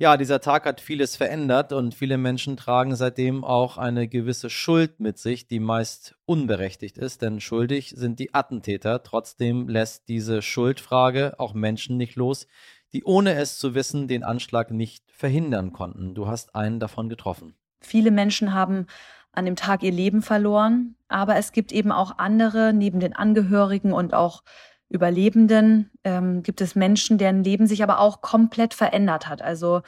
Ja, 0.00 0.16
dieser 0.16 0.40
Tag 0.40 0.64
hat 0.64 0.80
vieles 0.80 1.16
verändert 1.16 1.72
und 1.72 1.92
viele 1.92 2.18
Menschen 2.18 2.56
tragen 2.56 2.94
seitdem 2.94 3.42
auch 3.42 3.78
eine 3.78 4.06
gewisse 4.06 4.48
Schuld 4.48 5.00
mit 5.00 5.18
sich, 5.18 5.48
die 5.48 5.58
meist 5.58 6.14
unberechtigt 6.24 6.98
ist, 6.98 7.20
denn 7.20 7.40
schuldig 7.40 7.94
sind 7.96 8.20
die 8.20 8.32
Attentäter. 8.32 9.02
Trotzdem 9.02 9.68
lässt 9.68 10.08
diese 10.08 10.40
Schuldfrage 10.40 11.34
auch 11.38 11.52
Menschen 11.52 11.96
nicht 11.96 12.14
los, 12.14 12.46
die 12.92 13.02
ohne 13.02 13.34
es 13.34 13.58
zu 13.58 13.74
wissen 13.74 14.06
den 14.06 14.22
Anschlag 14.22 14.70
nicht 14.70 15.04
verhindern 15.10 15.72
konnten. 15.72 16.14
Du 16.14 16.28
hast 16.28 16.54
einen 16.54 16.78
davon 16.78 17.08
getroffen. 17.08 17.54
Viele 17.80 18.12
Menschen 18.12 18.54
haben 18.54 18.86
an 19.32 19.46
dem 19.46 19.56
Tag 19.56 19.82
ihr 19.82 19.92
Leben 19.92 20.22
verloren, 20.22 20.94
aber 21.08 21.34
es 21.36 21.50
gibt 21.50 21.72
eben 21.72 21.90
auch 21.90 22.18
andere, 22.18 22.72
neben 22.72 23.00
den 23.00 23.16
Angehörigen 23.16 23.92
und 23.92 24.14
auch 24.14 24.44
Überlebenden 24.88 25.90
ähm, 26.04 26.42
gibt 26.42 26.60
es 26.60 26.74
Menschen, 26.74 27.18
deren 27.18 27.44
Leben 27.44 27.66
sich 27.66 27.82
aber 27.82 28.00
auch 28.00 28.20
komplett 28.20 28.74
verändert 28.74 29.28
hat. 29.28 29.42
Also 29.42 29.82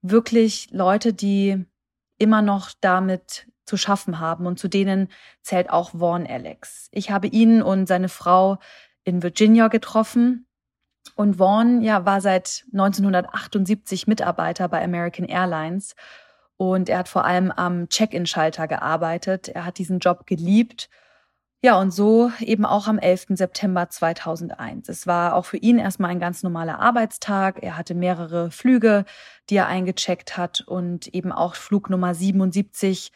wirklich 0.00 0.68
Leute, 0.70 1.12
die 1.12 1.64
immer 2.18 2.42
noch 2.42 2.70
damit 2.80 3.46
zu 3.64 3.76
schaffen 3.76 4.20
haben. 4.20 4.46
Und 4.46 4.58
zu 4.58 4.68
denen 4.68 5.08
zählt 5.42 5.70
auch 5.70 5.90
Vaughn 5.90 6.26
Alex. 6.26 6.88
Ich 6.92 7.10
habe 7.10 7.26
ihn 7.26 7.62
und 7.62 7.86
seine 7.86 8.08
Frau 8.08 8.58
in 9.04 9.22
Virginia 9.22 9.68
getroffen. 9.68 10.46
Und 11.14 11.36
Vaughn 11.36 11.82
ja, 11.82 12.06
war 12.06 12.20
seit 12.20 12.64
1978 12.72 14.06
Mitarbeiter 14.06 14.68
bei 14.68 14.82
American 14.82 15.26
Airlines 15.26 15.94
und 16.56 16.88
er 16.88 16.98
hat 16.98 17.08
vor 17.08 17.24
allem 17.24 17.50
am 17.50 17.88
Check-in-Schalter 17.88 18.68
gearbeitet. 18.68 19.48
Er 19.48 19.64
hat 19.64 19.78
diesen 19.78 19.98
Job 19.98 20.26
geliebt. 20.26 20.88
Ja, 21.64 21.78
und 21.78 21.92
so 21.92 22.32
eben 22.40 22.64
auch 22.64 22.88
am 22.88 22.98
11. 22.98 23.26
September 23.36 23.88
2001. 23.88 24.88
Es 24.88 25.06
war 25.06 25.36
auch 25.36 25.44
für 25.44 25.58
ihn 25.58 25.78
erstmal 25.78 26.10
ein 26.10 26.18
ganz 26.18 26.42
normaler 26.42 26.80
Arbeitstag. 26.80 27.62
Er 27.62 27.76
hatte 27.76 27.94
mehrere 27.94 28.50
Flüge, 28.50 29.04
die 29.48 29.56
er 29.56 29.68
eingecheckt 29.68 30.36
hat 30.36 30.62
und 30.62 31.06
eben 31.14 31.30
auch 31.30 31.54
Flug 31.54 31.88
Nummer 31.88 32.16
77, 32.16 33.12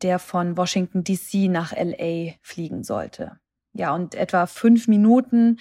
der 0.00 0.18
von 0.18 0.56
Washington 0.56 1.04
DC 1.04 1.50
nach 1.50 1.72
LA 1.72 2.32
fliegen 2.40 2.84
sollte. 2.84 3.38
Ja, 3.74 3.94
und 3.94 4.14
etwa 4.14 4.46
fünf 4.46 4.88
Minuten 4.88 5.58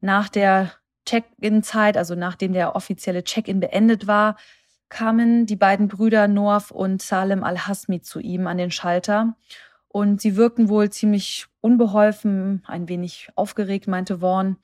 nach 0.00 0.28
der 0.28 0.70
Check-in-Zeit, 1.06 1.96
also 1.96 2.14
nachdem 2.14 2.52
der 2.52 2.76
offizielle 2.76 3.24
Check-in 3.24 3.58
beendet 3.58 4.06
war, 4.06 4.36
kamen 4.90 5.44
die 5.46 5.56
beiden 5.56 5.88
Brüder 5.88 6.28
Norf 6.28 6.70
und 6.70 7.02
Salem 7.02 7.42
al-Hasmi 7.42 8.00
zu 8.00 8.20
ihm 8.20 8.46
an 8.46 8.58
den 8.58 8.70
Schalter. 8.70 9.34
Und 9.94 10.20
sie 10.20 10.34
wirkten 10.34 10.68
wohl 10.68 10.90
ziemlich 10.90 11.46
unbeholfen, 11.60 12.64
ein 12.66 12.88
wenig 12.88 13.28
aufgeregt, 13.36 13.86
meinte 13.86 14.18
Vaughn. 14.18 14.56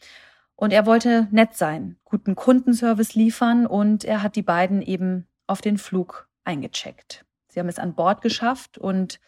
Und 0.56 0.72
er 0.72 0.86
wollte 0.86 1.28
nett 1.30 1.56
sein, 1.56 1.98
guten 2.02 2.34
Kundenservice 2.34 3.14
liefern 3.14 3.64
und 3.64 4.04
er 4.04 4.24
hat 4.24 4.34
die 4.34 4.42
beiden 4.42 4.82
eben 4.82 5.28
auf 5.46 5.60
den 5.60 5.78
Flug 5.78 6.28
eingecheckt. 6.42 7.24
Sie 7.46 7.60
haben 7.60 7.68
es 7.68 7.78
an 7.78 7.94
Bord 7.94 8.22
geschafft 8.22 8.76
und 8.76 9.20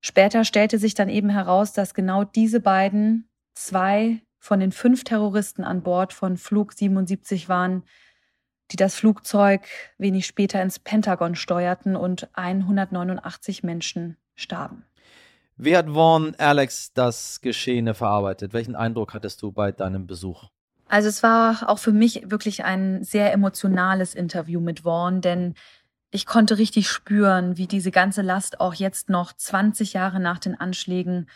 später 0.00 0.46
stellte 0.46 0.78
sich 0.78 0.94
dann 0.94 1.10
eben 1.10 1.28
heraus, 1.28 1.74
dass 1.74 1.92
genau 1.92 2.24
diese 2.24 2.60
beiden 2.60 3.28
zwei 3.52 4.22
von 4.38 4.60
den 4.60 4.72
fünf 4.72 5.04
Terroristen 5.04 5.62
an 5.62 5.82
Bord 5.82 6.14
von 6.14 6.38
Flug 6.38 6.72
77 6.72 7.50
waren, 7.50 7.82
die 8.70 8.76
das 8.76 8.94
Flugzeug 8.94 9.66
wenig 9.98 10.24
später 10.24 10.62
ins 10.62 10.78
Pentagon 10.78 11.34
steuerten 11.34 11.96
und 11.96 12.30
189 12.32 13.62
Menschen 13.62 14.16
starben. 14.34 14.87
Wie 15.60 15.76
hat 15.76 15.86
Vaughn 15.86 16.36
Alex 16.38 16.92
das 16.92 17.40
Geschehene 17.40 17.92
verarbeitet? 17.94 18.52
Welchen 18.52 18.76
Eindruck 18.76 19.12
hattest 19.12 19.42
du 19.42 19.50
bei 19.50 19.72
deinem 19.72 20.06
Besuch? 20.06 20.44
Also 20.86 21.08
es 21.08 21.24
war 21.24 21.68
auch 21.68 21.80
für 21.80 21.90
mich 21.90 22.30
wirklich 22.30 22.64
ein 22.64 23.02
sehr 23.02 23.32
emotionales 23.32 24.14
Interview 24.14 24.60
mit 24.60 24.80
Vaughn, 24.84 25.20
denn 25.20 25.54
ich 26.12 26.26
konnte 26.26 26.58
richtig 26.58 26.88
spüren, 26.88 27.56
wie 27.58 27.66
diese 27.66 27.90
ganze 27.90 28.22
Last 28.22 28.60
auch 28.60 28.72
jetzt 28.72 29.10
noch 29.10 29.32
20 29.32 29.94
Jahre 29.94 30.20
nach 30.20 30.38
den 30.38 30.58
Anschlägen 30.58 31.28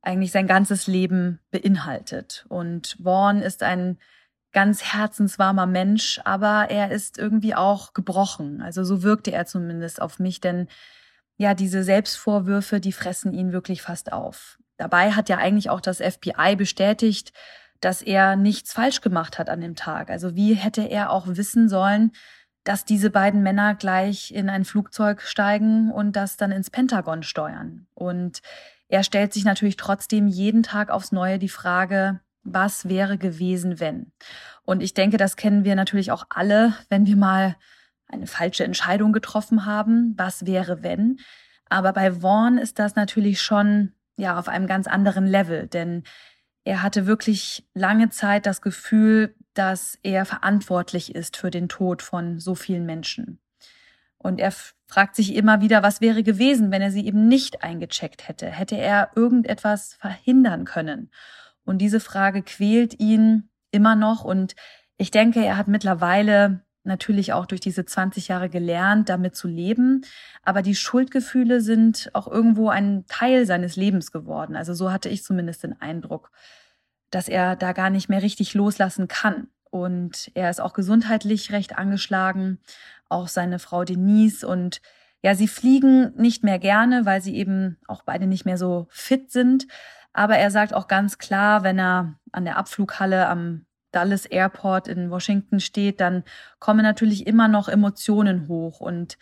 eigentlich 0.00 0.32
sein 0.32 0.46
ganzes 0.46 0.86
Leben 0.86 1.38
beinhaltet. 1.50 2.46
Und 2.48 2.96
Vaughn 3.02 3.42
ist 3.42 3.62
ein 3.62 3.98
ganz 4.52 4.82
herzenswarmer 4.82 5.66
Mensch, 5.66 6.20
aber 6.24 6.70
er 6.70 6.90
ist 6.90 7.18
irgendwie 7.18 7.54
auch 7.54 7.92
gebrochen. 7.92 8.62
Also 8.62 8.82
so 8.82 9.02
wirkte 9.02 9.30
er 9.30 9.44
zumindest 9.44 10.00
auf 10.00 10.18
mich, 10.18 10.40
denn 10.40 10.68
ja, 11.38 11.54
diese 11.54 11.84
Selbstvorwürfe, 11.84 12.80
die 12.80 12.92
fressen 12.92 13.32
ihn 13.32 13.52
wirklich 13.52 13.80
fast 13.80 14.12
auf. 14.12 14.58
Dabei 14.76 15.12
hat 15.12 15.28
ja 15.28 15.38
eigentlich 15.38 15.70
auch 15.70 15.80
das 15.80 15.98
FBI 15.98 16.56
bestätigt, 16.56 17.32
dass 17.80 18.02
er 18.02 18.36
nichts 18.36 18.72
falsch 18.72 19.00
gemacht 19.00 19.38
hat 19.38 19.48
an 19.48 19.60
dem 19.60 19.76
Tag. 19.76 20.10
Also 20.10 20.34
wie 20.34 20.54
hätte 20.54 20.82
er 20.82 21.10
auch 21.10 21.26
wissen 21.28 21.68
sollen, 21.68 22.10
dass 22.64 22.84
diese 22.84 23.10
beiden 23.10 23.42
Männer 23.42 23.76
gleich 23.76 24.32
in 24.32 24.50
ein 24.50 24.64
Flugzeug 24.64 25.22
steigen 25.22 25.92
und 25.92 26.16
das 26.16 26.36
dann 26.36 26.50
ins 26.50 26.70
Pentagon 26.70 27.22
steuern? 27.22 27.86
Und 27.94 28.42
er 28.88 29.04
stellt 29.04 29.32
sich 29.32 29.44
natürlich 29.44 29.76
trotzdem 29.76 30.26
jeden 30.26 30.64
Tag 30.64 30.90
aufs 30.90 31.12
Neue 31.12 31.38
die 31.38 31.48
Frage, 31.48 32.20
was 32.42 32.88
wäre 32.88 33.16
gewesen, 33.16 33.78
wenn? 33.78 34.12
Und 34.64 34.82
ich 34.82 34.92
denke, 34.92 35.18
das 35.18 35.36
kennen 35.36 35.64
wir 35.64 35.76
natürlich 35.76 36.10
auch 36.10 36.26
alle, 36.30 36.74
wenn 36.88 37.06
wir 37.06 37.16
mal 37.16 37.56
eine 38.08 38.26
falsche 38.26 38.64
Entscheidung 38.64 39.12
getroffen 39.12 39.66
haben. 39.66 40.14
Was 40.16 40.46
wäre, 40.46 40.82
wenn? 40.82 41.18
Aber 41.68 41.92
bei 41.92 42.12
Vaughn 42.12 42.58
ist 42.58 42.78
das 42.78 42.96
natürlich 42.96 43.40
schon 43.40 43.92
ja 44.16 44.38
auf 44.38 44.48
einem 44.48 44.66
ganz 44.66 44.86
anderen 44.86 45.26
Level, 45.26 45.66
denn 45.66 46.02
er 46.64 46.82
hatte 46.82 47.06
wirklich 47.06 47.66
lange 47.74 48.10
Zeit 48.10 48.46
das 48.46 48.60
Gefühl, 48.60 49.34
dass 49.54 49.98
er 50.02 50.24
verantwortlich 50.24 51.14
ist 51.14 51.36
für 51.36 51.50
den 51.50 51.68
Tod 51.68 52.02
von 52.02 52.38
so 52.38 52.54
vielen 52.54 52.84
Menschen. 52.84 53.40
Und 54.18 54.40
er 54.40 54.52
fragt 54.86 55.16
sich 55.16 55.34
immer 55.34 55.60
wieder, 55.60 55.82
was 55.82 56.00
wäre 56.00 56.22
gewesen, 56.22 56.70
wenn 56.70 56.82
er 56.82 56.90
sie 56.90 57.06
eben 57.06 57.28
nicht 57.28 57.62
eingecheckt 57.62 58.26
hätte? 58.28 58.46
Hätte 58.46 58.76
er 58.76 59.10
irgendetwas 59.14 59.94
verhindern 59.94 60.64
können? 60.64 61.10
Und 61.64 61.78
diese 61.78 62.00
Frage 62.00 62.42
quält 62.42 62.98
ihn 62.98 63.48
immer 63.70 63.94
noch. 63.94 64.24
Und 64.24 64.54
ich 64.96 65.10
denke, 65.10 65.44
er 65.44 65.56
hat 65.56 65.68
mittlerweile 65.68 66.64
natürlich 66.88 67.32
auch 67.32 67.46
durch 67.46 67.60
diese 67.60 67.84
20 67.84 68.28
Jahre 68.28 68.48
gelernt, 68.48 69.08
damit 69.08 69.36
zu 69.36 69.46
leben. 69.46 70.04
Aber 70.42 70.62
die 70.62 70.74
Schuldgefühle 70.74 71.60
sind 71.60 72.10
auch 72.14 72.26
irgendwo 72.26 72.68
ein 72.68 73.04
Teil 73.06 73.46
seines 73.46 73.76
Lebens 73.76 74.10
geworden. 74.10 74.56
Also 74.56 74.74
so 74.74 74.90
hatte 74.90 75.08
ich 75.08 75.22
zumindest 75.22 75.62
den 75.62 75.80
Eindruck, 75.80 76.32
dass 77.10 77.28
er 77.28 77.54
da 77.54 77.72
gar 77.72 77.90
nicht 77.90 78.08
mehr 78.08 78.22
richtig 78.22 78.54
loslassen 78.54 79.06
kann. 79.06 79.48
Und 79.70 80.30
er 80.34 80.50
ist 80.50 80.60
auch 80.60 80.72
gesundheitlich 80.72 81.52
recht 81.52 81.78
angeschlagen, 81.78 82.58
auch 83.08 83.28
seine 83.28 83.58
Frau 83.58 83.84
Denise. 83.84 84.44
Und 84.44 84.80
ja, 85.22 85.34
sie 85.34 85.48
fliegen 85.48 86.12
nicht 86.16 86.42
mehr 86.42 86.58
gerne, 86.58 87.06
weil 87.06 87.20
sie 87.20 87.36
eben 87.36 87.76
auch 87.86 88.02
beide 88.02 88.26
nicht 88.26 88.44
mehr 88.44 88.58
so 88.58 88.86
fit 88.90 89.30
sind. 89.30 89.66
Aber 90.12 90.36
er 90.36 90.50
sagt 90.50 90.74
auch 90.74 90.88
ganz 90.88 91.18
klar, 91.18 91.62
wenn 91.62 91.78
er 91.78 92.14
an 92.32 92.44
der 92.44 92.56
Abflughalle 92.56 93.28
am 93.28 93.66
Dulles 93.92 94.26
Airport 94.26 94.88
in 94.88 95.10
Washington 95.10 95.60
steht, 95.60 96.00
dann 96.00 96.24
kommen 96.58 96.82
natürlich 96.82 97.26
immer 97.26 97.48
noch 97.48 97.68
Emotionen 97.68 98.48
hoch. 98.48 98.80
Und 98.80 99.18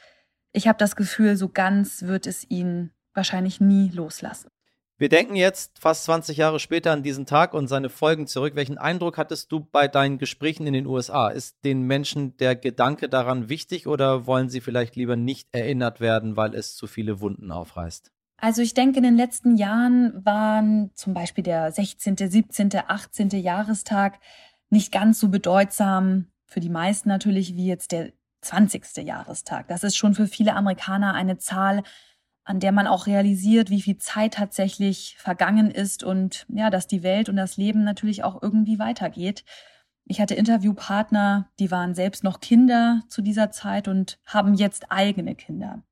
ich 0.53 0.69
habe 0.69 0.79
das 0.79 0.97
Gefühl, 0.97 1.37
so 1.37 1.49
ganz 1.49 2.03
wird 2.03 2.27
es 2.27 2.49
ihn 2.51 2.91
wahrscheinlich 3.15 3.61
nie 3.61 3.91
loslassen. 3.91 4.51
Wir 4.99 5.11
denken 5.11 5.37
jetzt 5.37 5.79
fast 5.79 6.05
20 6.05 6.39
Jahre 6.39 6.59
später 6.59 6.91
an 6.91 7.03
diesen 7.03 7.27
Tag 7.27 7.53
und 7.53 7.69
seine 7.69 7.91
Folgen 7.91 8.27
zurück. 8.27 8.55
Welchen 8.57 8.79
Eindruck 8.79 9.19
hattest 9.19 9.53
du 9.53 9.61
bei 9.61 9.89
deinen 9.89 10.17
Gesprächen 10.17 10.67
in 10.67 10.73
den 10.73 10.87
USA? 10.87 11.29
Ist 11.29 11.63
den 11.67 11.83
Menschen 11.83 12.39
der 12.39 12.57
Gedanke 12.57 13.11
daran 13.11 13.51
wichtig 13.51 13.87
oder 13.87 14.27
wollen 14.27 14.49
sie 14.49 14.63
vielleicht 14.63 14.97
lieber 14.97 15.15
nicht 15.15 15.49
erinnert 15.53 16.01
werden, 16.01 16.39
weil 16.39 16.55
es 16.55 16.77
zu 16.77 16.87
viele 16.87 17.21
Wunden 17.21 17.51
aufreißt? 17.51 18.11
Also 18.39 18.63
ich 18.63 18.73
denke, 18.73 18.99
in 18.99 19.03
den 19.03 19.17
letzten 19.17 19.57
Jahren 19.57 20.25
waren 20.25 20.91
zum 20.95 21.13
Beispiel 21.13 21.45
der 21.45 21.73
16., 21.73 22.17
17., 22.17 22.71
18. 22.87 23.31
Jahrestag 23.31 24.19
nicht 24.71 24.93
ganz 24.93 25.21
so 25.21 25.29
bedeutsam 25.29 26.27
für 26.47 26.61
die 26.61 26.69
meisten 26.69 27.09
natürlich 27.09 27.57
wie 27.57 27.67
jetzt 27.67 27.93
der 27.93 28.13
20. 28.43 28.99
Jahrestag. 28.99 29.69
Das 29.69 29.83
ist 29.83 29.97
schon 29.97 30.15
für 30.15 30.27
viele 30.27 30.55
Amerikaner 30.55 31.15
eine 31.15 31.39
Zahl, 31.39 31.83
an 32.45 32.61
der 32.61 32.71
man 32.71 32.87
auch 32.87 33.07
realisiert, 33.07 33.71
wie 33.71 33.83
viel 33.83 33.99
Zeit 33.99 34.35
tatsächlich 34.35 35.17
vergangen 35.19 35.71
ist 35.71 36.05
und 36.05 36.47
ja, 36.49 36.71
dass 36.71 36.87
die 36.87 37.03
Welt 37.03 37.29
und 37.29 37.37
das 37.37 37.57
Leben 37.57 37.83
natürlich 37.83 38.23
auch 38.23 38.41
irgendwie 38.41 38.79
weitergeht. 38.79 39.45
Ich 40.05 40.21
hatte 40.21 40.37
Interviewpartner, 40.37 41.51
die 41.59 41.73
waren 41.73 41.97
selbst 41.97 42.23
noch 42.23 42.39
Kinder 42.39 43.03
zu 43.09 43.23
dieser 43.23 43.51
Zeit 43.51 43.89
und 43.89 44.21
haben 44.25 44.55
jetzt 44.55 44.93
eigene 44.93 45.35
Kinder. 45.35 45.83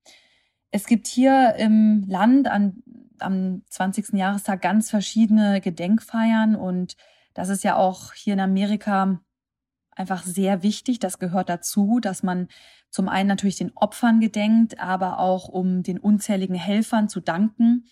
Es 0.70 0.86
gibt 0.86 1.08
hier 1.08 1.56
im 1.58 2.04
Land 2.06 2.46
an, 2.46 2.84
am 3.18 3.62
20. 3.68 4.12
Jahrestag 4.12 4.62
ganz 4.62 4.90
verschiedene 4.90 5.60
Gedenkfeiern 5.60 6.54
und 6.54 6.96
das 7.34 7.48
ist 7.48 7.64
ja 7.64 7.76
auch 7.76 8.12
hier 8.14 8.34
in 8.34 8.40
Amerika 8.40 9.20
einfach 9.90 10.22
sehr 10.22 10.62
wichtig. 10.62 10.98
Das 10.98 11.18
gehört 11.18 11.48
dazu, 11.48 12.00
dass 12.00 12.22
man 12.22 12.48
zum 12.90 13.08
einen 13.08 13.28
natürlich 13.28 13.56
den 13.56 13.76
Opfern 13.76 14.20
gedenkt, 14.20 14.80
aber 14.80 15.18
auch 15.18 15.48
um 15.48 15.82
den 15.82 15.98
unzähligen 15.98 16.56
Helfern 16.56 17.08
zu 17.08 17.20
danken. 17.20 17.86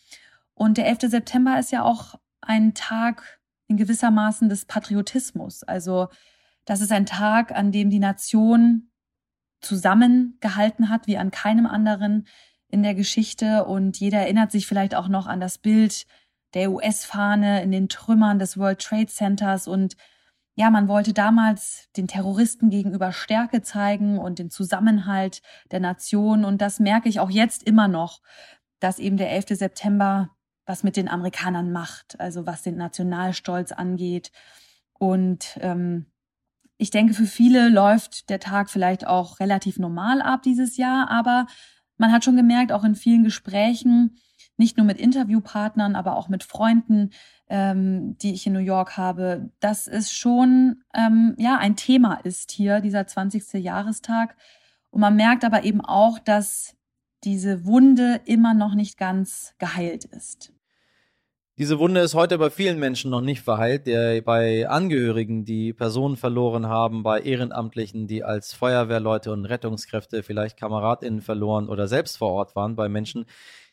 Und 0.54 0.78
der 0.78 0.86
11. 0.86 1.10
September 1.10 1.58
ist 1.58 1.72
ja 1.72 1.82
auch 1.82 2.14
ein 2.40 2.74
Tag 2.74 3.40
in 3.66 3.76
gewissermaßen 3.76 4.48
des 4.48 4.64
Patriotismus. 4.64 5.62
Also 5.62 6.08
das 6.64 6.80
ist 6.80 6.92
ein 6.92 7.06
Tag, 7.06 7.52
an 7.52 7.72
dem 7.72 7.90
die 7.90 7.98
Nation 7.98 8.90
zusammengehalten 9.60 10.88
hat 10.88 11.06
wie 11.06 11.18
an 11.18 11.30
keinem 11.30 11.66
anderen 11.66 12.26
in 12.68 12.82
der 12.82 12.94
Geschichte 12.94 13.64
und 13.64 14.00
jeder 14.00 14.20
erinnert 14.20 14.50
sich 14.50 14.66
vielleicht 14.66 14.94
auch 14.94 15.08
noch 15.08 15.26
an 15.26 15.40
das 15.40 15.58
Bild 15.58 16.06
der 16.54 16.70
US-Fahne 16.70 17.62
in 17.62 17.70
den 17.70 17.88
Trümmern 17.88 18.38
des 18.38 18.58
World 18.58 18.80
Trade 18.80 19.06
Centers. 19.06 19.68
Und 19.68 19.96
ja, 20.54 20.70
man 20.70 20.88
wollte 20.88 21.12
damals 21.12 21.88
den 21.96 22.08
Terroristen 22.08 22.70
gegenüber 22.70 23.12
Stärke 23.12 23.62
zeigen 23.62 24.18
und 24.18 24.38
den 24.38 24.50
Zusammenhalt 24.50 25.42
der 25.70 25.80
Nation. 25.80 26.44
Und 26.44 26.60
das 26.60 26.78
merke 26.78 27.08
ich 27.08 27.20
auch 27.20 27.30
jetzt 27.30 27.62
immer 27.62 27.88
noch, 27.88 28.20
dass 28.80 28.98
eben 28.98 29.16
der 29.16 29.30
11. 29.30 29.58
September 29.58 30.30
was 30.64 30.84
mit 30.84 30.96
den 30.96 31.08
Amerikanern 31.08 31.72
macht, 31.72 32.20
also 32.20 32.46
was 32.46 32.62
den 32.62 32.76
Nationalstolz 32.76 33.72
angeht. 33.72 34.30
Und 34.92 35.58
ähm, 35.60 36.06
ich 36.78 36.90
denke, 36.90 37.14
für 37.14 37.26
viele 37.26 37.68
läuft 37.68 38.30
der 38.30 38.40
Tag 38.40 38.70
vielleicht 38.70 39.06
auch 39.06 39.40
relativ 39.40 39.78
normal 39.78 40.22
ab 40.22 40.42
dieses 40.42 40.76
Jahr, 40.76 41.10
aber 41.10 41.46
man 41.96 42.12
hat 42.12 42.24
schon 42.24 42.36
gemerkt, 42.36 42.72
auch 42.72 42.84
in 42.84 42.94
vielen 42.94 43.24
Gesprächen, 43.24 44.16
nicht 44.62 44.76
nur 44.76 44.86
mit 44.86 44.98
Interviewpartnern, 44.98 45.96
aber 45.96 46.16
auch 46.16 46.28
mit 46.28 46.44
Freunden, 46.44 47.10
ähm, 47.48 48.16
die 48.18 48.32
ich 48.32 48.46
in 48.46 48.52
New 48.52 48.60
York 48.60 48.96
habe, 48.96 49.50
dass 49.58 49.88
es 49.88 50.12
schon 50.12 50.84
ähm, 50.94 51.34
ja 51.36 51.58
ein 51.58 51.74
Thema 51.74 52.14
ist 52.22 52.52
hier, 52.52 52.80
dieser 52.80 53.06
20. 53.06 53.54
Jahrestag. 53.54 54.36
Und 54.90 55.00
man 55.00 55.16
merkt 55.16 55.44
aber 55.44 55.64
eben 55.64 55.80
auch, 55.80 56.18
dass 56.20 56.76
diese 57.24 57.66
Wunde 57.66 58.20
immer 58.24 58.54
noch 58.54 58.74
nicht 58.74 58.98
ganz 58.98 59.54
geheilt 59.58 60.04
ist. 60.04 60.52
Diese 61.58 61.78
Wunde 61.78 62.00
ist 62.00 62.14
heute 62.14 62.38
bei 62.38 62.48
vielen 62.48 62.78
Menschen 62.78 63.10
noch 63.10 63.20
nicht 63.20 63.42
verheilt, 63.42 63.84
bei 63.84 64.66
Angehörigen, 64.68 65.44
die 65.44 65.74
Personen 65.74 66.16
verloren 66.16 66.66
haben, 66.66 67.02
bei 67.02 67.20
Ehrenamtlichen, 67.20 68.06
die 68.06 68.24
als 68.24 68.54
Feuerwehrleute 68.54 69.30
und 69.30 69.44
Rettungskräfte 69.44 70.22
vielleicht 70.22 70.58
Kameradinnen 70.58 71.20
verloren 71.20 71.68
oder 71.68 71.88
selbst 71.88 72.16
vor 72.16 72.30
Ort 72.32 72.56
waren, 72.56 72.74
bei 72.74 72.88
Menschen, 72.88 73.26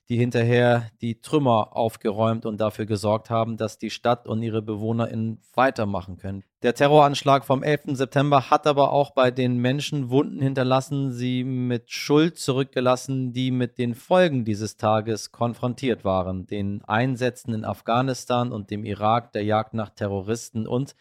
die 0.09 0.17
hinterher 0.17 0.89
die 1.01 1.21
Trümmer 1.21 1.75
aufgeräumt 1.75 2.47
und 2.47 2.59
dafür 2.59 2.87
gesorgt 2.87 3.29
haben, 3.29 3.57
dass 3.57 3.77
die 3.77 3.91
Stadt 3.91 4.27
und 4.27 4.41
ihre 4.41 4.63
BewohnerInnen 4.63 5.39
weitermachen 5.53 6.17
können. 6.17 6.43
Der 6.63 6.73
Terroranschlag 6.73 7.45
vom 7.45 7.61
11. 7.61 7.95
September 7.95 8.49
hat 8.49 8.65
aber 8.65 8.91
auch 8.91 9.11
bei 9.11 9.29
den 9.29 9.57
Menschen 9.57 10.09
Wunden 10.09 10.41
hinterlassen, 10.41 11.11
sie 11.11 11.43
mit 11.43 11.91
Schuld 11.91 12.39
zurückgelassen, 12.39 13.33
die 13.33 13.51
mit 13.51 13.77
den 13.77 13.93
Folgen 13.93 14.45
dieses 14.45 14.77
Tages 14.77 15.31
konfrontiert 15.31 16.03
waren, 16.03 16.47
den 16.47 16.83
Einsätzen 16.85 17.53
in 17.53 17.63
Afghanistan 17.63 18.51
und 18.51 18.71
dem 18.71 18.85
Irak, 18.85 19.31
der 19.33 19.43
Jagd 19.43 19.75
nach 19.75 19.89
Terroristen 19.89 20.65
und 20.65 20.95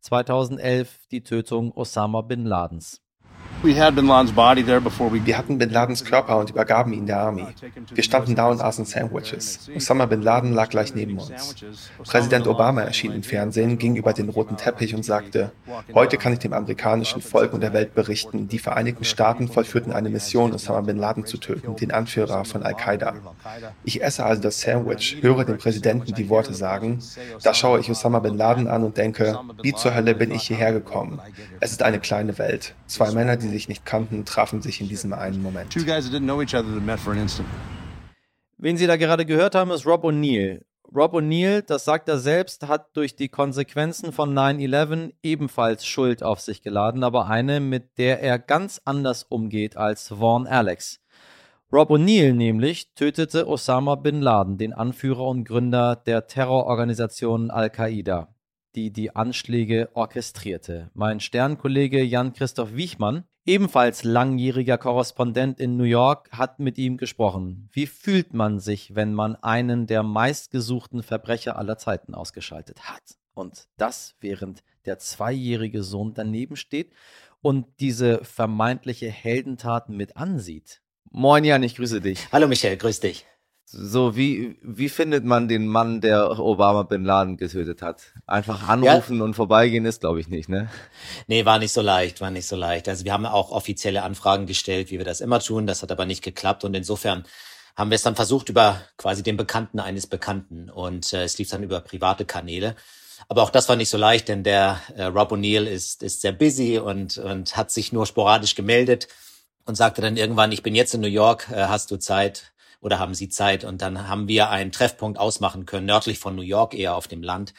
2011 0.00 1.06
die 1.10 1.22
Tötung 1.22 1.70
Osama 1.72 2.22
bin 2.22 2.44
Ladens. 2.44 3.03
Wir 3.64 3.82
hatten 5.38 5.56
Bin 5.56 5.70
Ladens 5.70 6.04
Körper 6.04 6.36
und 6.36 6.50
übergaben 6.50 6.92
ihn 6.92 7.06
der 7.06 7.20
Armee. 7.20 7.46
Wir 7.94 8.04
standen 8.04 8.34
da 8.34 8.48
und 8.48 8.60
aßen 8.60 8.84
Sandwiches. 8.84 9.70
Osama 9.74 10.04
Bin 10.04 10.20
Laden 10.20 10.52
lag 10.52 10.68
gleich 10.68 10.94
neben 10.94 11.18
uns. 11.18 11.54
Präsident 12.04 12.46
Obama 12.46 12.82
erschien 12.82 13.12
im 13.12 13.22
Fernsehen, 13.22 13.78
ging 13.78 13.96
über 13.96 14.12
den 14.12 14.28
roten 14.28 14.58
Teppich 14.58 14.94
und 14.94 15.02
sagte, 15.02 15.52
heute 15.94 16.18
kann 16.18 16.34
ich 16.34 16.40
dem 16.40 16.52
amerikanischen 16.52 17.22
Volk 17.22 17.54
und 17.54 17.62
der 17.62 17.72
Welt 17.72 17.94
berichten, 17.94 18.48
die 18.48 18.58
Vereinigten 18.58 19.04
Staaten 19.04 19.48
vollführten 19.48 19.94
eine 19.94 20.10
Mission, 20.10 20.52
Osama 20.52 20.82
Bin 20.82 20.98
Laden 20.98 21.24
zu 21.24 21.38
töten, 21.38 21.74
den 21.74 21.90
Anführer 21.90 22.44
von 22.44 22.62
Al-Qaida. 22.62 23.14
Ich 23.82 24.02
esse 24.02 24.26
also 24.26 24.42
das 24.42 24.60
Sandwich, 24.60 25.16
höre 25.22 25.46
den 25.46 25.56
Präsidenten 25.56 26.12
die 26.12 26.28
Worte 26.28 26.52
sagen, 26.52 26.98
da 27.42 27.54
schaue 27.54 27.80
ich 27.80 27.90
Osama 27.90 28.18
Bin 28.18 28.36
Laden 28.36 28.68
an 28.68 28.84
und 28.84 28.98
denke, 28.98 29.38
wie 29.62 29.72
zur 29.72 29.94
Hölle 29.94 30.14
bin 30.14 30.32
ich 30.32 30.42
hierher 30.42 30.72
gekommen? 30.72 31.18
Es 31.60 31.72
ist 31.72 31.82
eine 31.82 31.98
kleine 31.98 32.36
Welt. 32.36 32.74
Zwei 32.86 33.10
Männer, 33.12 33.38
die 33.38 33.53
sich 33.54 33.68
nicht 33.68 33.86
kannten, 33.86 34.24
trafen 34.24 34.60
sich 34.60 34.80
in 34.80 34.88
diesem 34.88 35.12
einen 35.12 35.40
Moment. 35.42 35.72
Wen 38.58 38.76
Sie 38.76 38.86
da 38.86 38.96
gerade 38.96 39.24
gehört 39.24 39.54
haben, 39.54 39.70
ist 39.70 39.86
Rob 39.86 40.04
O'Neill. 40.04 40.62
Rob 40.94 41.14
O'Neill, 41.14 41.62
das 41.62 41.84
sagt 41.84 42.08
er 42.08 42.18
selbst, 42.18 42.66
hat 42.66 42.96
durch 42.96 43.16
die 43.16 43.28
Konsequenzen 43.28 44.12
von 44.12 44.34
9-11 44.34 45.12
ebenfalls 45.22 45.86
Schuld 45.86 46.22
auf 46.22 46.40
sich 46.40 46.62
geladen, 46.62 47.04
aber 47.04 47.26
eine, 47.26 47.60
mit 47.60 47.96
der 47.98 48.20
er 48.22 48.38
ganz 48.38 48.80
anders 48.84 49.22
umgeht 49.22 49.76
als 49.76 50.08
Vaughn 50.08 50.46
Alex. 50.46 51.00
Rob 51.72 51.90
O'Neill 51.90 52.32
nämlich 52.32 52.94
tötete 52.94 53.48
Osama 53.48 53.94
bin 53.94 54.20
Laden, 54.20 54.58
den 54.58 54.72
Anführer 54.72 55.26
und 55.26 55.44
Gründer 55.44 55.96
der 55.96 56.26
Terrororganisation 56.26 57.50
Al-Qaida 57.50 58.33
die 58.74 58.90
die 58.90 59.14
Anschläge 59.14 59.90
orchestrierte. 59.94 60.90
Mein 60.94 61.20
Sternkollege 61.20 62.02
Jan-Christoph 62.02 62.74
Wiechmann, 62.74 63.24
ebenfalls 63.46 64.04
langjähriger 64.04 64.78
Korrespondent 64.78 65.60
in 65.60 65.76
New 65.76 65.84
York, 65.84 66.30
hat 66.32 66.58
mit 66.58 66.78
ihm 66.78 66.96
gesprochen. 66.96 67.68
Wie 67.72 67.86
fühlt 67.86 68.34
man 68.34 68.58
sich, 68.58 68.94
wenn 68.94 69.14
man 69.14 69.36
einen 69.36 69.86
der 69.86 70.02
meistgesuchten 70.02 71.02
Verbrecher 71.02 71.56
aller 71.56 71.78
Zeiten 71.78 72.14
ausgeschaltet 72.14 72.88
hat? 72.88 73.18
Und 73.34 73.68
das 73.76 74.14
während 74.20 74.62
der 74.86 74.98
zweijährige 74.98 75.82
Sohn 75.82 76.14
daneben 76.14 76.56
steht 76.56 76.92
und 77.40 77.66
diese 77.80 78.24
vermeintliche 78.24 79.10
Heldentat 79.10 79.88
mit 79.88 80.16
ansieht. 80.16 80.80
Moin 81.10 81.44
Jan, 81.44 81.62
ich 81.62 81.76
grüße 81.76 82.00
dich. 82.00 82.32
Hallo 82.32 82.48
Michael, 82.48 82.76
grüß 82.76 83.00
dich. 83.00 83.26
So, 83.66 84.14
wie, 84.14 84.56
wie 84.62 84.88
findet 84.88 85.24
man 85.24 85.48
den 85.48 85.66
Mann, 85.66 86.00
der 86.00 86.38
Obama 86.38 86.82
Bin 86.82 87.04
Laden 87.04 87.36
getötet 87.36 87.82
hat? 87.82 88.02
Einfach 88.26 88.68
anrufen 88.68 89.18
ja. 89.18 89.24
und 89.24 89.34
vorbeigehen 89.34 89.84
ist, 89.84 90.00
glaube 90.00 90.20
ich, 90.20 90.28
nicht, 90.28 90.48
ne? 90.48 90.68
Nee, 91.26 91.44
war 91.44 91.58
nicht 91.58 91.72
so 91.72 91.80
leicht, 91.80 92.20
war 92.20 92.30
nicht 92.30 92.46
so 92.46 92.56
leicht. 92.56 92.88
Also 92.88 93.04
wir 93.04 93.12
haben 93.12 93.26
auch 93.26 93.50
offizielle 93.50 94.02
Anfragen 94.02 94.46
gestellt, 94.46 94.90
wie 94.90 94.98
wir 94.98 95.04
das 95.04 95.20
immer 95.20 95.40
tun. 95.40 95.66
Das 95.66 95.82
hat 95.82 95.90
aber 95.90 96.06
nicht 96.06 96.22
geklappt 96.22 96.64
und 96.64 96.74
insofern 96.74 97.24
haben 97.76 97.90
wir 97.90 97.96
es 97.96 98.02
dann 98.02 98.14
versucht 98.14 98.48
über 98.48 98.80
quasi 98.96 99.22
den 99.22 99.36
Bekannten 99.36 99.80
eines 99.80 100.06
Bekannten 100.06 100.70
und 100.70 101.12
äh, 101.12 101.24
es 101.24 101.38
lief 101.38 101.50
dann 101.50 101.62
über 101.62 101.80
private 101.80 102.24
Kanäle. 102.24 102.76
Aber 103.28 103.42
auch 103.42 103.50
das 103.50 103.68
war 103.68 103.76
nicht 103.76 103.88
so 103.88 103.98
leicht, 103.98 104.28
denn 104.28 104.44
der 104.44 104.80
äh, 104.96 105.04
Rob 105.04 105.32
O'Neill 105.32 105.64
ist, 105.64 106.02
ist 106.02 106.20
sehr 106.20 106.32
busy 106.32 106.78
und, 106.78 107.18
und 107.18 107.56
hat 107.56 107.70
sich 107.70 107.92
nur 107.92 108.06
sporadisch 108.06 108.54
gemeldet 108.54 109.08
und 109.64 109.76
sagte 109.76 110.02
dann 110.02 110.16
irgendwann, 110.16 110.52
ich 110.52 110.62
bin 110.62 110.74
jetzt 110.74 110.94
in 110.94 111.00
New 111.00 111.08
York, 111.08 111.48
äh, 111.50 111.64
hast 111.64 111.90
du 111.90 111.96
Zeit? 111.96 112.52
Oder 112.84 112.98
haben 112.98 113.14
Sie 113.14 113.30
Zeit? 113.30 113.64
Und 113.64 113.80
dann 113.80 114.08
haben 114.08 114.28
wir 114.28 114.50
einen 114.50 114.70
Treffpunkt 114.70 115.18
ausmachen 115.18 115.64
können, 115.64 115.86
nördlich 115.86 116.18
von 116.18 116.36
New 116.36 116.42
York, 116.42 116.74
eher 116.74 116.94
auf 116.94 117.08
dem 117.08 117.22
Land, 117.22 117.54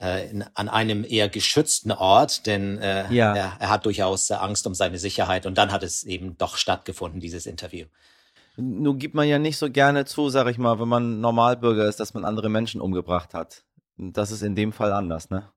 äh, 0.00 0.30
in, 0.30 0.42
an 0.54 0.70
einem 0.70 1.04
eher 1.04 1.28
geschützten 1.28 1.92
Ort, 1.92 2.46
denn 2.46 2.78
äh, 2.78 3.12
ja. 3.12 3.34
er, 3.34 3.52
er 3.58 3.68
hat 3.68 3.84
durchaus 3.84 4.30
äh, 4.30 4.34
Angst 4.34 4.66
um 4.66 4.74
seine 4.74 4.98
Sicherheit. 4.98 5.44
Und 5.44 5.58
dann 5.58 5.70
hat 5.70 5.82
es 5.82 6.02
eben 6.04 6.38
doch 6.38 6.56
stattgefunden, 6.56 7.20
dieses 7.20 7.44
Interview. 7.44 7.84
Nun 8.56 8.98
gibt 8.98 9.14
man 9.14 9.28
ja 9.28 9.38
nicht 9.38 9.58
so 9.58 9.70
gerne 9.70 10.06
zu, 10.06 10.30
sag 10.30 10.46
ich 10.48 10.56
mal, 10.56 10.80
wenn 10.80 10.88
man 10.88 11.20
Normalbürger 11.20 11.86
ist, 11.86 12.00
dass 12.00 12.14
man 12.14 12.24
andere 12.24 12.48
Menschen 12.48 12.80
umgebracht 12.80 13.34
hat. 13.34 13.64
Das 13.98 14.30
ist 14.30 14.42
in 14.42 14.56
dem 14.56 14.72
Fall 14.72 14.92
anders, 14.92 15.28
ne? 15.28 15.50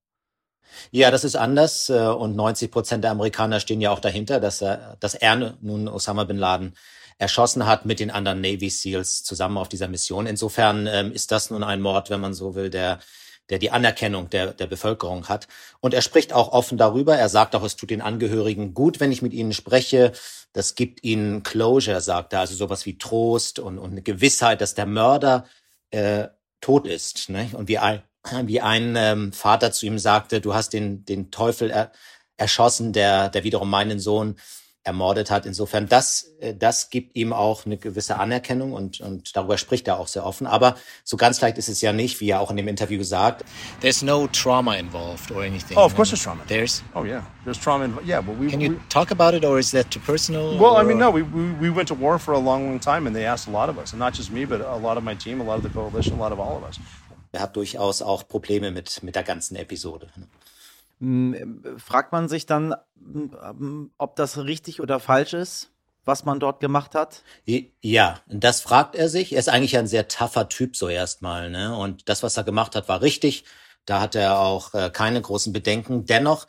Ja, 0.91 1.11
das 1.11 1.23
ist 1.23 1.37
anders 1.37 1.89
äh, 1.89 2.07
und 2.07 2.35
90 2.35 2.71
Prozent 2.71 3.05
der 3.05 3.11
Amerikaner 3.11 3.61
stehen 3.61 3.79
ja 3.79 3.91
auch 3.91 3.99
dahinter, 3.99 4.41
dass 4.41 4.61
er, 4.61 4.97
dass 4.99 5.15
er 5.15 5.55
nun 5.61 5.87
Osama 5.87 6.25
bin 6.25 6.37
Laden 6.37 6.75
erschossen 7.17 7.65
hat 7.65 7.85
mit 7.85 7.99
den 7.99 8.11
anderen 8.11 8.41
Navy 8.41 8.69
SEALs 8.69 9.23
zusammen 9.23 9.57
auf 9.57 9.69
dieser 9.69 9.87
Mission. 9.87 10.27
Insofern 10.27 10.87
ähm, 10.87 11.11
ist 11.11 11.31
das 11.31 11.49
nun 11.49 11.63
ein 11.63 11.81
Mord, 11.81 12.09
wenn 12.09 12.21
man 12.21 12.33
so 12.33 12.55
will, 12.55 12.69
der 12.69 12.99
der 13.49 13.59
die 13.59 13.71
Anerkennung 13.71 14.29
der, 14.29 14.53
der 14.53 14.67
Bevölkerung 14.67 15.29
hat. 15.29 15.47
Und 15.79 15.93
er 15.93 16.01
spricht 16.01 16.33
auch 16.33 16.51
offen 16.51 16.77
darüber. 16.77 17.15
Er 17.15 17.29
sagt 17.29 17.55
auch, 17.55 17.63
es 17.63 17.75
tut 17.75 17.89
den 17.89 18.01
Angehörigen 18.01 18.73
gut, 18.73 18.99
wenn 18.99 19.11
ich 19.11 19.21
mit 19.21 19.33
ihnen 19.33 19.53
spreche. 19.53 20.11
Das 20.53 20.75
gibt 20.75 21.03
ihnen 21.03 21.43
Closure, 21.43 22.01
sagt 22.01 22.33
er, 22.33 22.41
also 22.41 22.55
sowas 22.55 22.85
wie 22.85 22.97
Trost 22.97 23.59
und, 23.59 23.77
und 23.77 23.91
eine 23.91 24.01
Gewissheit, 24.01 24.61
dass 24.61 24.75
der 24.75 24.85
Mörder 24.85 25.45
äh, 25.91 26.27
tot 26.61 26.87
ist. 26.87 27.29
Ne? 27.29 27.49
Und 27.53 27.67
wie 27.67 27.77
ein, 27.77 28.01
wie 28.43 28.61
ein 28.61 28.95
ähm, 28.97 29.33
Vater 29.33 29.71
zu 29.71 29.85
ihm 29.85 29.99
sagte, 29.99 30.41
du 30.41 30.53
hast 30.53 30.73
den, 30.73 31.05
den 31.05 31.31
Teufel 31.31 31.71
er, 31.71 31.91
erschossen, 32.35 32.93
der, 32.93 33.29
der 33.29 33.43
wiederum 33.43 33.69
meinen 33.69 33.99
Sohn 33.99 34.35
ermordet 34.87 35.29
hat. 35.29 35.45
Insofern, 35.45 35.87
das, 35.87 36.31
äh, 36.39 36.55
das 36.55 36.89
gibt 36.89 37.15
ihm 37.15 37.33
auch 37.33 37.65
eine 37.65 37.77
gewisse 37.77 38.17
Anerkennung 38.17 38.73
und, 38.73 39.01
und 39.01 39.35
darüber 39.35 39.57
spricht 39.57 39.87
er 39.87 39.99
auch 39.99 40.07
sehr 40.07 40.25
offen. 40.25 40.47
Aber 40.47 40.75
so 41.03 41.17
ganz 41.17 41.41
leicht 41.41 41.57
ist 41.57 41.69
es 41.69 41.81
ja 41.81 41.93
nicht, 41.93 42.19
wie 42.21 42.29
er 42.29 42.39
auch 42.39 42.49
in 42.49 42.57
dem 42.57 42.67
Interview 42.67 43.03
sagt. 43.03 43.43
There's 43.81 44.01
no 44.01 44.27
trauma 44.27 44.75
involved 44.75 45.29
or 45.31 45.43
anything. 45.43 45.77
Oh, 45.77 45.81
of 45.81 45.95
course 45.95 46.09
there's 46.09 46.23
trauma. 46.23 46.43
There's? 46.47 46.81
Oh, 46.95 47.03
yeah. 47.03 47.21
There's 47.43 47.59
trauma 47.59 47.85
involved. 47.85 48.07
Yeah, 48.07 48.21
but 48.21 48.39
we... 48.39 48.49
Can 48.49 48.61
you 48.61 48.71
we, 48.71 48.79
talk 48.89 49.11
about 49.11 49.35
it 49.35 49.43
or 49.43 49.59
is 49.59 49.71
that 49.71 49.91
too 49.91 49.99
personal? 49.99 50.57
Well, 50.57 50.75
or? 50.75 50.79
I 50.79 50.83
mean, 50.83 50.97
no, 50.97 51.11
we, 51.11 51.21
we, 51.21 51.51
we 51.51 51.69
went 51.69 51.89
to 51.89 51.95
war 51.95 52.17
for 52.17 52.33
a 52.33 52.39
long, 52.39 52.67
long 52.67 52.79
time 52.79 53.05
and 53.05 53.15
they 53.15 53.25
asked 53.25 53.47
a 53.47 53.51
lot 53.51 53.69
of 53.69 53.77
us. 53.77 53.91
And 53.91 53.99
not 53.99 54.13
just 54.13 54.31
me, 54.31 54.45
but 54.45 54.61
a 54.61 54.77
lot 54.77 54.97
of 54.97 55.03
my 55.03 55.15
team, 55.15 55.41
a 55.41 55.43
lot 55.43 55.57
of 55.57 55.63
the 55.63 55.69
coalition, 55.69 56.13
a 56.13 56.19
lot 56.19 56.31
of 56.31 56.39
all 56.39 56.57
of 56.57 56.63
us. 56.63 56.79
Er 57.33 57.41
hat 57.41 57.55
durchaus 57.55 58.01
auch 58.01 58.27
Probleme 58.27 58.71
mit, 58.71 59.03
mit 59.03 59.15
der 59.15 59.23
ganzen 59.23 59.57
Episode. 59.57 60.07
Fragt 60.99 62.11
man 62.11 62.27
sich 62.27 62.45
dann, 62.47 62.73
ob 63.97 64.15
das 64.15 64.37
richtig 64.37 64.81
oder 64.81 64.99
falsch 64.99 65.33
ist, 65.33 65.71
was 66.05 66.25
man 66.25 66.39
dort 66.39 66.59
gemacht 66.59 66.95
hat? 66.95 67.21
Ja, 67.45 68.19
das 68.27 68.61
fragt 68.61 68.95
er 68.95 69.09
sich. 69.09 69.33
Er 69.33 69.39
ist 69.39 69.49
eigentlich 69.49 69.77
ein 69.77 69.87
sehr 69.87 70.07
tougher 70.07 70.49
Typ 70.49 70.75
so 70.75 70.89
erstmal, 70.89 71.49
ne? 71.49 71.77
Und 71.77 72.09
das, 72.09 72.23
was 72.23 72.37
er 72.37 72.43
gemacht 72.43 72.75
hat, 72.75 72.89
war 72.89 73.01
richtig. 73.01 73.43
Da 73.85 74.01
hat 74.01 74.15
er 74.15 74.39
auch 74.39 74.73
äh, 74.73 74.89
keine 74.89 75.21
großen 75.21 75.53
Bedenken. 75.53 76.05
Dennoch, 76.05 76.47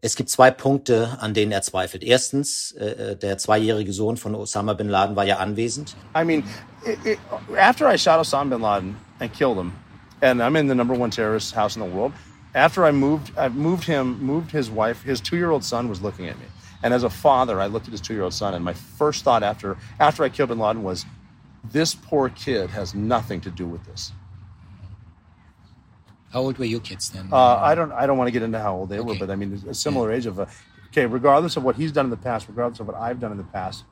es 0.00 0.16
gibt 0.16 0.30
zwei 0.30 0.50
Punkte, 0.50 1.18
an 1.20 1.34
denen 1.34 1.52
er 1.52 1.62
zweifelt. 1.62 2.02
Erstens, 2.02 2.72
äh, 2.72 3.12
äh 3.12 3.16
der 3.16 3.36
zweijährige 3.36 3.92
Sohn 3.92 4.16
von 4.16 4.34
Osama 4.34 4.72
bin 4.72 4.88
Laden 4.88 5.14
war 5.14 5.24
ja 5.24 5.38
anwesend. 5.38 5.94
I 6.16 6.24
mean, 6.24 6.42
it, 6.84 6.98
it, 7.04 7.18
after 7.56 7.92
I 7.92 7.98
shot 7.98 8.18
Osama 8.18 8.56
bin 8.56 8.62
Laden 8.62 8.96
and 9.20 9.32
killed 9.32 9.58
him, 9.58 9.72
and 10.22 10.40
I'm 10.40 10.58
in 10.58 10.68
the 10.68 10.74
number 10.74 10.98
one 10.98 11.10
terrorist 11.10 11.54
house 11.54 11.76
in 11.76 11.82
the 11.82 11.94
world, 11.94 12.12
after 12.54 12.84
I 12.84 12.90
moved, 12.90 13.36
I 13.38 13.48
moved 13.48 13.84
him, 13.84 14.22
moved 14.22 14.50
his 14.50 14.70
wife, 14.70 15.02
his 15.02 15.20
two-year-old 15.20 15.64
son 15.64 15.88
was 15.88 16.00
looking 16.00 16.26
at 16.28 16.38
me. 16.38 16.46
And 16.82 16.94
as 16.94 17.02
a 17.02 17.10
father, 17.10 17.60
I 17.60 17.66
looked 17.66 17.86
at 17.86 17.92
his 17.92 18.00
two-year-old 18.00 18.34
son, 18.34 18.54
and 18.54 18.64
my 18.64 18.72
first 18.72 19.22
thought 19.22 19.42
after 19.42 19.76
after 19.98 20.24
I 20.24 20.28
killed 20.30 20.48
Bin 20.48 20.58
Laden 20.58 20.82
was, 20.82 21.04
this 21.64 21.94
poor 21.94 22.30
kid 22.30 22.70
has 22.70 22.94
nothing 22.94 23.40
to 23.42 23.50
do 23.50 23.66
with 23.66 23.84
this. 23.84 24.12
How 26.32 26.40
old 26.40 26.58
were 26.58 26.64
your 26.64 26.80
kids 26.80 27.10
then? 27.10 27.28
Uh, 27.30 27.56
I 27.56 27.74
don't. 27.74 27.92
I 27.92 28.06
don't 28.06 28.16
want 28.16 28.28
to 28.28 28.32
get 28.32 28.42
into 28.42 28.58
how 28.58 28.76
old 28.76 28.88
they 28.88 28.98
okay. 28.98 29.06
were, 29.06 29.18
but 29.18 29.30
I 29.30 29.36
mean, 29.36 29.62
a 29.68 29.74
similar 29.74 30.10
yeah. 30.10 30.16
age 30.16 30.26
of 30.26 30.38
a. 30.38 30.48
Okay, 30.88 31.06
regardless 31.06 31.56
of 31.56 31.64
what 31.64 31.76
he's 31.76 31.92
done 31.92 32.06
in 32.06 32.10
the 32.10 32.16
past, 32.16 32.48
regardless 32.48 32.80
of 32.80 32.86
what 32.86 32.96
I've 32.96 33.20
done 33.20 33.30
in 33.30 33.38
the 33.38 33.44
past, 33.44 33.84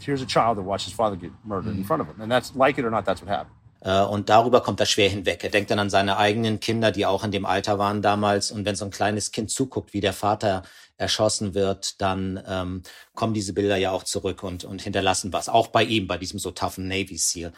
here's 0.00 0.22
a 0.22 0.26
child 0.26 0.58
that 0.58 0.62
watched 0.62 0.86
his 0.86 0.94
father 0.94 1.16
get 1.16 1.30
murdered 1.44 1.70
mm-hmm. 1.70 1.78
in 1.78 1.84
front 1.84 2.02
of 2.02 2.08
him, 2.08 2.20
and 2.20 2.30
that's 2.32 2.54
like 2.56 2.78
it 2.78 2.84
or 2.84 2.90
not, 2.90 3.04
that's 3.04 3.20
what 3.22 3.28
happened. 3.28 3.54
Äh, 3.84 4.02
und 4.02 4.28
darüber 4.28 4.62
kommt 4.62 4.80
er 4.80 4.86
schwer 4.86 5.08
hinweg. 5.08 5.44
Er 5.44 5.50
denkt 5.50 5.70
dann 5.70 5.78
an 5.78 5.90
seine 5.90 6.16
eigenen 6.16 6.58
Kinder, 6.58 6.90
die 6.90 7.06
auch 7.06 7.22
in 7.22 7.30
dem 7.30 7.46
Alter 7.46 7.78
waren 7.78 8.02
damals. 8.02 8.50
Und 8.50 8.64
wenn 8.64 8.74
so 8.74 8.84
ein 8.86 8.90
kleines 8.90 9.30
Kind 9.30 9.50
zuguckt, 9.50 9.92
wie 9.92 10.00
der 10.00 10.14
Vater 10.14 10.64
erschossen 10.96 11.54
wird, 11.54 12.00
dann 12.00 12.42
ähm, 12.48 12.82
kommen 13.14 13.34
diese 13.34 13.52
Bilder 13.52 13.76
ja 13.76 13.90
auch 13.90 14.04
zurück 14.04 14.42
und, 14.42 14.64
und 14.64 14.82
hinterlassen 14.82 15.32
was. 15.32 15.48
Auch 15.48 15.68
bei 15.68 15.84
ihm, 15.84 16.06
bei 16.06 16.18
diesem 16.18 16.38
so 16.38 16.50
toughen 16.50 16.88
Navy 16.88 17.18
SEAL. 17.18 17.52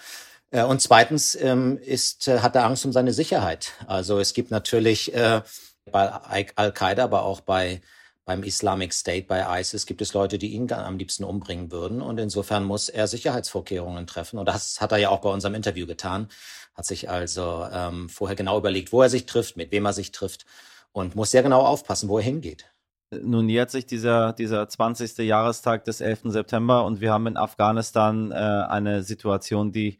Äh, 0.50 0.64
und 0.64 0.82
zweitens 0.82 1.34
ähm, 1.36 1.78
ist, 1.78 2.28
äh, 2.28 2.40
hat 2.40 2.56
er 2.56 2.64
Angst 2.64 2.84
um 2.84 2.92
seine 2.92 3.12
Sicherheit. 3.12 3.72
Also 3.86 4.18
es 4.18 4.34
gibt 4.34 4.50
natürlich 4.50 5.14
äh, 5.14 5.42
bei 5.90 6.10
Al-Qaida, 6.56 7.04
aber 7.04 7.22
auch 7.22 7.40
bei 7.40 7.80
beim 8.26 8.42
Islamic 8.42 8.92
State, 8.92 9.26
bei 9.28 9.60
ISIS 9.60 9.86
gibt 9.86 10.02
es 10.02 10.12
Leute, 10.12 10.36
die 10.36 10.48
ihn 10.48 10.70
am 10.72 10.98
liebsten 10.98 11.22
umbringen 11.22 11.70
würden. 11.70 12.02
Und 12.02 12.18
insofern 12.18 12.64
muss 12.64 12.88
er 12.88 13.06
Sicherheitsvorkehrungen 13.06 14.06
treffen. 14.08 14.38
Und 14.38 14.46
das 14.46 14.80
hat 14.80 14.90
er 14.90 14.98
ja 14.98 15.10
auch 15.10 15.20
bei 15.20 15.30
unserem 15.30 15.54
Interview 15.54 15.86
getan. 15.86 16.28
Hat 16.74 16.84
sich 16.84 17.08
also 17.08 17.66
ähm, 17.72 18.08
vorher 18.08 18.34
genau 18.34 18.58
überlegt, 18.58 18.92
wo 18.92 19.00
er 19.00 19.08
sich 19.08 19.26
trifft, 19.26 19.56
mit 19.56 19.70
wem 19.70 19.86
er 19.86 19.92
sich 19.92 20.10
trifft 20.10 20.44
und 20.90 21.14
muss 21.14 21.30
sehr 21.30 21.44
genau 21.44 21.60
aufpassen, 21.60 22.08
wo 22.08 22.18
er 22.18 22.24
hingeht. 22.24 22.66
Nun 23.12 23.46
nähert 23.46 23.70
sich 23.70 23.86
dieser, 23.86 24.32
dieser 24.32 24.68
20. 24.68 25.18
Jahrestag 25.18 25.84
des 25.84 26.00
11. 26.00 26.22
September 26.24 26.84
und 26.84 27.00
wir 27.00 27.12
haben 27.12 27.28
in 27.28 27.36
Afghanistan 27.36 28.32
äh, 28.32 28.34
eine 28.34 29.04
Situation, 29.04 29.70
die 29.70 29.98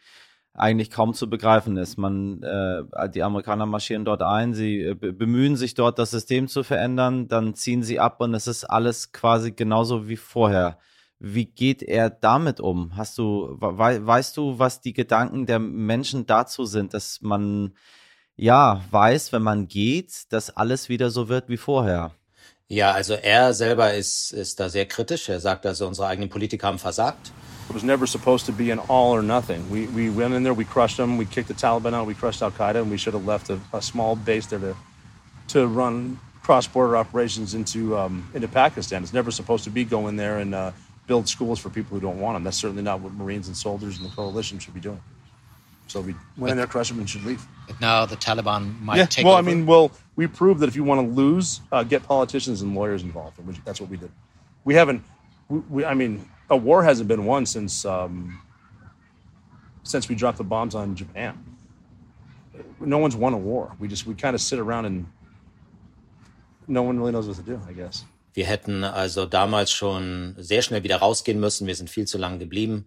eigentlich 0.56 0.90
kaum 0.90 1.14
zu 1.14 1.28
begreifen 1.28 1.76
ist. 1.76 1.98
Man, 1.98 2.42
äh, 2.42 3.08
die 3.10 3.22
Amerikaner 3.22 3.66
marschieren 3.66 4.04
dort 4.04 4.22
ein, 4.22 4.54
sie 4.54 4.80
äh, 4.80 4.94
bemühen 4.94 5.56
sich 5.56 5.74
dort 5.74 5.98
das 5.98 6.10
System 6.10 6.48
zu 6.48 6.62
verändern, 6.62 7.28
dann 7.28 7.54
ziehen 7.54 7.82
sie 7.82 8.00
ab 8.00 8.20
und 8.20 8.34
es 8.34 8.46
ist 8.46 8.64
alles 8.64 9.12
quasi 9.12 9.52
genauso 9.52 10.08
wie 10.08 10.16
vorher. 10.16 10.78
Wie 11.18 11.46
geht 11.46 11.82
er 11.82 12.10
damit 12.10 12.60
um? 12.60 12.96
Hast 12.96 13.16
du, 13.18 13.56
we 13.60 14.06
weißt 14.06 14.36
du, 14.36 14.58
was 14.58 14.80
die 14.80 14.92
Gedanken 14.92 15.46
der 15.46 15.58
Menschen 15.58 16.26
dazu 16.26 16.64
sind, 16.64 16.92
dass 16.92 17.22
man 17.22 17.72
ja 18.36 18.82
weiß, 18.90 19.32
wenn 19.32 19.42
man 19.42 19.66
geht, 19.66 20.32
dass 20.32 20.50
alles 20.50 20.88
wieder 20.88 21.10
so 21.10 21.28
wird 21.28 21.48
wie 21.48 21.56
vorher? 21.56 22.12
Ja, 22.68 22.90
also 22.92 23.14
er 23.14 23.54
selber 23.54 23.94
ist, 23.94 24.32
ist 24.32 24.58
da 24.58 24.68
sehr 24.68 24.86
kritisch. 24.86 25.28
Er 25.28 25.38
sagt 25.38 25.64
also, 25.66 25.86
unsere 25.86 26.08
eigenen 26.08 26.28
Politiker 26.28 26.66
haben 26.66 26.78
versagt. 26.78 27.32
It 27.68 27.74
was 27.74 27.84
never 27.84 28.06
supposed 28.06 28.44
to 28.46 28.52
be 28.52 28.72
an 28.72 28.80
all 28.88 29.12
or 29.12 29.22
nothing. 29.22 29.64
We, 29.70 29.86
we 29.94 30.10
went 30.10 30.34
in 30.34 30.42
there, 30.42 30.56
we 30.56 30.64
crushed 30.64 30.96
them, 30.96 31.16
we 31.16 31.26
kicked 31.26 31.48
the 31.48 31.54
Taliban 31.54 31.94
out, 31.94 32.06
we 32.08 32.14
crushed 32.14 32.42
Al 32.42 32.50
Qaeda, 32.50 32.82
and 32.82 32.90
we 32.90 32.96
should 32.96 33.14
have 33.14 33.24
left 33.24 33.50
a, 33.50 33.60
a 33.72 33.80
small 33.80 34.16
base 34.16 34.46
there 34.46 34.58
to, 34.58 34.76
to 35.48 35.66
run 35.68 36.18
cross 36.42 36.66
border 36.66 36.96
operations 36.96 37.54
into, 37.54 37.96
um, 37.96 38.28
into 38.34 38.48
Pakistan. 38.48 39.02
It's 39.02 39.12
never 39.12 39.30
supposed 39.30 39.64
to 39.64 39.70
be 39.70 39.84
go 39.84 40.08
in 40.08 40.16
there 40.16 40.38
and 40.38 40.54
uh, 40.54 40.72
build 41.06 41.28
schools 41.28 41.60
for 41.60 41.70
people 41.70 41.96
who 41.96 42.00
don't 42.00 42.18
want 42.18 42.34
them. 42.34 42.42
That's 42.44 42.56
certainly 42.56 42.82
not 42.82 43.00
what 43.00 43.12
Marines 43.12 43.46
and 43.46 43.56
soldiers 43.56 43.98
and 43.98 44.10
the 44.10 44.14
coalition 44.14 44.58
should 44.58 44.74
be 44.74 44.80
doing. 44.80 45.00
So 45.86 46.00
we 46.00 46.14
went 46.36 46.50
in 46.52 46.56
there, 46.56 46.66
crushed 46.66 46.90
them, 46.90 46.98
and 46.98 47.08
should 47.08 47.24
leave. 47.24 47.44
But 47.66 47.80
now 47.80 48.06
the 48.06 48.16
Taliban 48.16 48.80
might 48.80 48.96
yeah, 48.96 49.06
take 49.06 49.24
well, 49.24 49.34
over. 49.34 49.48
I 49.48 49.54
mean, 49.54 49.66
well, 49.66 49.92
we 50.16 50.26
proved 50.26 50.60
that 50.60 50.68
if 50.68 50.76
you 50.76 50.84
want 50.84 51.00
to 51.00 51.14
lose, 51.14 51.60
uh, 51.70 51.84
get 51.84 52.02
politicians 52.02 52.62
and 52.62 52.74
lawyers 52.74 53.02
involved, 53.02 53.38
and 53.38 53.54
that's 53.64 53.80
what 53.80 53.88
we 53.88 53.96
did. 53.96 54.10
We 54.64 54.74
haven't, 54.74 55.04
we, 55.48 55.58
we, 55.70 55.84
I 55.84 55.94
mean, 55.94 56.28
a 56.50 56.56
war 56.56 56.82
hasn't 56.82 57.08
been 57.08 57.24
won 57.24 57.46
since 57.46 57.84
um, 57.84 58.40
since 59.82 60.08
we 60.08 60.14
dropped 60.14 60.38
the 60.38 60.44
bombs 60.44 60.74
on 60.74 60.96
Japan. 60.96 61.38
No 62.80 62.98
one's 62.98 63.16
won 63.16 63.32
a 63.32 63.38
war. 63.38 63.74
We 63.78 63.88
just 63.88 64.06
we 64.06 64.14
kind 64.14 64.34
of 64.34 64.40
sit 64.40 64.58
around 64.58 64.86
and 64.86 65.06
no 66.66 66.82
one 66.82 66.98
really 66.98 67.12
knows 67.12 67.28
what 67.28 67.36
to 67.36 67.42
do. 67.42 67.60
I 67.68 67.72
guess. 67.72 68.04
Wir 68.34 68.44
hätten 68.44 68.84
also 68.84 69.24
damals 69.24 69.70
schon 69.70 70.34
sehr 70.36 70.60
schnell 70.60 70.82
wieder 70.82 70.98
rausgehen 70.98 71.40
müssen. 71.40 71.66
Wir 71.66 71.74
sind 71.74 71.88
viel 71.88 72.06
zu 72.06 72.18
lange 72.18 72.38
geblieben. 72.38 72.84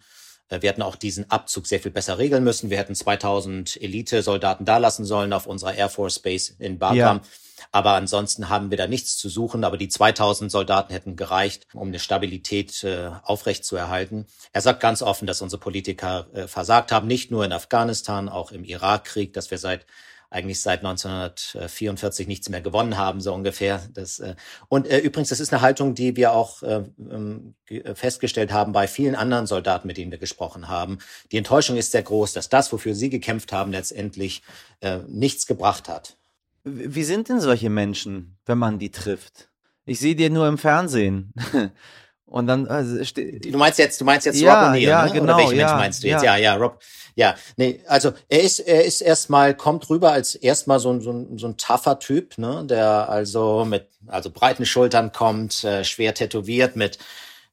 Äh, 0.49 0.61
wir 0.61 0.69
hätten 0.69 0.81
auch 0.81 0.95
diesen 0.95 1.29
Abzug 1.29 1.67
sehr 1.67 1.79
viel 1.79 1.91
besser 1.91 2.17
regeln 2.17 2.43
müssen. 2.43 2.69
Wir 2.69 2.77
hätten 2.77 2.95
2000 2.95 3.81
Elite-Soldaten 3.81 4.65
da 4.65 4.77
lassen 4.77 5.05
sollen 5.05 5.33
auf 5.33 5.47
unserer 5.47 5.73
Air 5.75 5.89
Force 5.89 6.19
Base 6.19 6.53
in 6.59 6.79
Bagram. 6.79 7.17
Ja. 7.17 7.21
Aber 7.71 7.93
ansonsten 7.93 8.49
haben 8.49 8.71
wir 8.71 8.77
da 8.77 8.87
nichts 8.87 9.17
zu 9.17 9.29
suchen. 9.29 9.63
Aber 9.63 9.77
die 9.77 9.89
2000 9.89 10.51
Soldaten 10.51 10.93
hätten 10.93 11.15
gereicht, 11.15 11.67
um 11.73 11.89
eine 11.89 11.99
Stabilität 11.99 12.83
äh, 12.83 13.11
aufrechtzuerhalten. 13.23 14.25
Er 14.53 14.61
sagt 14.61 14.79
ganz 14.79 15.01
offen, 15.01 15.27
dass 15.27 15.41
unsere 15.41 15.59
Politiker 15.59 16.27
äh, 16.33 16.47
versagt 16.47 16.91
haben, 16.91 17.07
nicht 17.07 17.31
nur 17.31 17.45
in 17.45 17.51
Afghanistan, 17.51 18.29
auch 18.29 18.51
im 18.51 18.63
Irakkrieg, 18.63 19.33
dass 19.33 19.51
wir 19.51 19.57
seit 19.57 19.85
eigentlich 20.29 20.61
seit 20.61 20.79
1944 20.79 22.27
nichts 22.27 22.49
mehr 22.49 22.61
gewonnen 22.61 22.97
haben, 22.97 23.19
so 23.19 23.33
ungefähr. 23.33 23.81
Das, 23.93 24.19
äh, 24.19 24.35
und 24.67 24.87
äh, 24.87 24.99
übrigens, 24.99 25.29
das 25.29 25.39
ist 25.39 25.51
eine 25.51 25.61
Haltung, 25.61 25.95
die 25.95 26.15
wir 26.15 26.33
auch 26.33 26.61
äh, 26.61 26.83
ähm, 26.99 27.55
festgestellt 27.95 28.51
haben 28.51 28.71
bei 28.71 28.87
vielen 28.87 29.15
anderen 29.15 29.47
Soldaten, 29.47 29.87
mit 29.87 29.97
denen 29.97 30.11
wir 30.11 30.19
gesprochen 30.19 30.67
haben. 30.67 30.99
Die 31.31 31.37
Enttäuschung 31.37 31.77
ist 31.77 31.91
sehr 31.91 32.03
groß, 32.03 32.33
dass 32.33 32.49
das, 32.49 32.71
wofür 32.71 32.93
sie 32.93 33.09
gekämpft 33.09 33.51
haben, 33.51 33.71
letztendlich 33.71 34.43
äh, 34.81 34.99
nichts 35.07 35.47
gebracht 35.47 35.89
hat. 35.89 36.17
Wie 36.63 37.03
sind 37.03 37.29
denn 37.29 37.39
solche 37.39 37.69
Menschen, 37.69 38.37
wenn 38.45 38.57
man 38.57 38.79
die 38.79 38.91
trifft? 38.91 39.49
Ich 39.85 39.99
sehe 39.99 40.15
die 40.15 40.29
nur 40.29 40.47
im 40.47 40.57
Fernsehen. 40.57 41.33
Und 42.29 42.45
dann 42.47 42.67
also, 42.67 42.97
du 43.15 43.57
meinst 43.57 43.79
jetzt, 43.79 43.99
du 43.99 44.05
meinst 44.05 44.25
jetzt 44.25 44.39
ja, 44.39 44.53
Rob 44.53 44.69
O'Neill, 44.69 44.79
ja, 44.79 45.05
ne? 45.05 45.11
genau, 45.11 45.23
Oder 45.23 45.37
welchen 45.37 45.57
ja, 45.57 45.65
Mensch 45.65 45.79
meinst 45.79 46.03
du 46.03 46.07
jetzt? 46.07 46.23
ja. 46.23 46.37
Ja, 46.37 46.53
ja, 46.53 46.55
Rob. 46.55 46.79
Ja, 47.15 47.35
nee, 47.57 47.81
also 47.87 48.13
er 48.29 48.43
ist, 48.43 48.59
er 48.59 48.85
ist 48.85 49.01
erstmal 49.01 49.55
kommt 49.55 49.89
rüber 49.89 50.11
als 50.11 50.35
erstmal 50.35 50.79
so 50.79 50.91
ein 50.91 51.01
so 51.01 51.11
ein, 51.11 51.37
so 51.37 51.47
ein 51.47 51.57
tougher 51.57 51.99
Typ, 51.99 52.37
ne, 52.37 52.63
der 52.65 53.09
also 53.09 53.65
mit 53.65 53.87
also 54.07 54.29
breiten 54.29 54.65
Schultern 54.65 55.11
kommt, 55.11 55.63
äh, 55.63 55.83
schwer 55.83 56.13
tätowiert 56.13 56.75
mit 56.75 56.99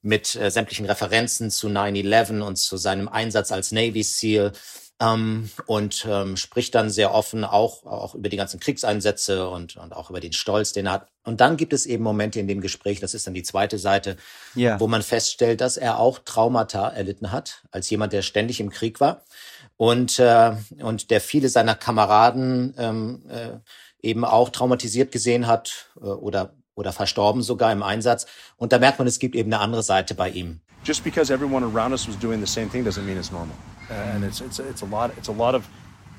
mit 0.02 0.36
äh, 0.36 0.50
sämtlichen 0.50 0.86
Referenzen 0.86 1.50
zu 1.50 1.68
9/11 1.68 2.42
und 2.42 2.56
zu 2.56 2.76
seinem 2.76 3.08
Einsatz 3.08 3.50
als 3.50 3.72
Navy 3.72 4.02
SEAL 4.02 4.52
ähm, 5.00 5.50
und 5.66 6.06
ähm, 6.08 6.36
spricht 6.36 6.74
dann 6.74 6.88
sehr 6.90 7.12
offen 7.12 7.44
auch, 7.44 7.84
auch 7.84 8.14
über 8.14 8.28
die 8.28 8.36
ganzen 8.36 8.60
Kriegseinsätze 8.60 9.48
und, 9.48 9.76
und 9.76 9.94
auch 9.94 10.10
über 10.10 10.20
den 10.20 10.32
Stolz, 10.32 10.72
den 10.72 10.86
er 10.86 10.92
hat. 10.92 11.08
Und 11.24 11.40
dann 11.40 11.56
gibt 11.56 11.72
es 11.72 11.86
eben 11.86 12.02
Momente 12.04 12.40
in 12.40 12.48
dem 12.48 12.60
Gespräch, 12.60 13.00
das 13.00 13.12
ist 13.14 13.26
dann 13.26 13.34
die 13.34 13.42
zweite 13.42 13.78
Seite, 13.78 14.16
Ja. 14.54 14.80
wo 14.80 14.86
man 14.86 15.02
feststellt, 15.02 15.60
dass 15.60 15.76
er 15.76 15.98
auch 15.98 16.20
Traumata 16.20 16.88
erlitten 16.88 17.32
hat, 17.32 17.64
als 17.70 17.90
jemand, 17.90 18.12
der 18.12 18.22
ständig 18.22 18.60
im 18.60 18.70
Krieg 18.70 19.00
war 19.00 19.22
und, 19.76 20.18
äh, 20.18 20.52
und 20.80 21.10
der 21.10 21.20
viele 21.20 21.48
seiner 21.48 21.74
Kameraden 21.74 22.74
ähm, 22.78 23.22
äh, 23.28 23.58
eben 24.02 24.24
auch 24.24 24.48
traumatisiert 24.50 25.12
gesehen 25.12 25.46
hat 25.46 25.90
äh, 26.00 26.04
oder, 26.04 26.54
oder 26.74 26.92
verstorben 26.92 27.42
sogar 27.42 27.72
im 27.72 27.82
Einsatz. 27.82 28.26
Und 28.56 28.72
da 28.72 28.78
merkt 28.78 28.98
man, 28.98 29.08
es 29.08 29.18
gibt 29.18 29.34
eben 29.34 29.52
eine 29.52 29.60
andere 29.62 29.82
Seite 29.82 30.14
bei 30.14 30.30
ihm. 30.30 30.60
Just 30.86 31.02
because 31.02 31.32
everyone 31.32 31.64
around 31.64 31.92
us 31.94 32.06
was 32.06 32.14
doing 32.14 32.40
the 32.40 32.46
same 32.46 32.68
thing 32.68 32.84
doesn't 32.84 33.04
mean 33.04 33.16
it's 33.16 33.32
normal. 33.32 33.56
And 33.90 34.22
it's 34.22 34.40
it's 34.40 34.60
it's 34.60 34.82
a 34.82 34.86
lot 34.86 35.10
it's 35.18 35.26
a 35.26 35.32
lot 35.32 35.56
of 35.56 35.66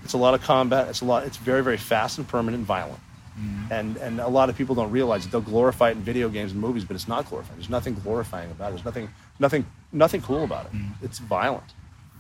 it's 0.04 0.12
a 0.12 0.18
lot 0.18 0.34
of 0.34 0.42
combat. 0.42 0.90
It's 0.90 1.00
a 1.00 1.06
lot. 1.06 1.24
It's 1.24 1.38
very 1.38 1.64
very 1.64 1.78
fast 1.78 2.18
and 2.18 2.28
permanent 2.28 2.60
and 2.60 2.68
violent. 2.68 3.00
Mm-hmm. 3.40 3.72
And 3.72 3.96
and 4.06 4.20
a 4.20 4.28
lot 4.28 4.50
of 4.50 4.58
people 4.58 4.76
don't 4.76 4.92
realize 4.92 5.26
it. 5.26 5.32
They'll 5.32 5.50
glorify 5.56 5.92
it 5.92 5.96
in 5.96 6.04
video 6.04 6.28
games 6.28 6.52
and 6.52 6.60
movies, 6.60 6.84
but 6.84 6.96
it's 6.98 7.08
not 7.08 7.30
glorifying. 7.30 7.58
There's 7.58 7.70
nothing 7.70 7.94
glorifying 8.04 8.52
about 8.52 8.68
it. 8.68 8.72
There's 8.74 8.84
nothing 8.84 9.08
nothing 9.40 9.66
nothing 9.94 10.22
cool 10.22 10.44
about 10.44 10.66
it. 10.66 10.74
Mm-hmm. 10.74 11.06
It's 11.06 11.20
violent, 11.20 11.70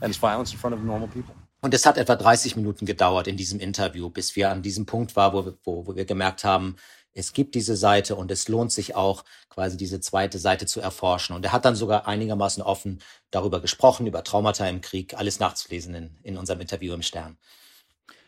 and 0.01 0.09
it's 0.09 0.19
violence 0.29 0.53
in 0.53 0.57
front 0.57 0.73
of 0.73 0.81
normal 0.85 1.09
people. 1.09 1.35
Und 1.59 1.73
es 1.73 1.85
hat 1.85 1.97
etwa 1.97 2.15
30 2.15 2.55
Minuten 2.55 2.85
gedauert 2.85 3.27
in 3.27 3.35
diesem 3.35 3.59
Interview, 3.59 4.09
bis 4.09 4.35
wir 4.37 4.51
an 4.51 4.61
diesem 4.61 4.85
Punkt 4.85 5.15
waren, 5.17 5.33
wo 5.33 5.45
wir, 5.45 5.57
wo, 5.65 5.85
wo 5.85 5.95
wir 5.95 6.05
gemerkt 6.05 6.45
haben, 6.45 6.77
es 7.17 7.33
gibt 7.33 7.55
diese 7.55 7.75
Seite 7.75 8.15
und 8.15 8.29
es 8.29 8.47
lohnt 8.47 8.71
sich 8.71 8.95
auch, 8.95 9.25
quasi 9.49 9.75
diese 9.75 9.99
zweite 9.99 10.37
Seite 10.37 10.67
zu 10.67 10.79
erforschen. 10.79 11.35
Und 11.35 11.43
er 11.43 11.51
hat 11.51 11.65
dann 11.65 11.75
sogar 11.75 12.07
einigermaßen 12.07 12.61
offen 12.61 12.99
darüber 13.31 13.59
gesprochen, 13.59 14.05
über 14.05 14.23
Traumata 14.23 14.67
im 14.69 14.81
Krieg, 14.81 15.15
alles 15.15 15.39
nachzulesen 15.39 15.95
in, 15.95 16.17
in 16.21 16.37
unserem 16.37 16.61
Interview 16.61 16.93
im 16.93 17.01
Stern. 17.01 17.37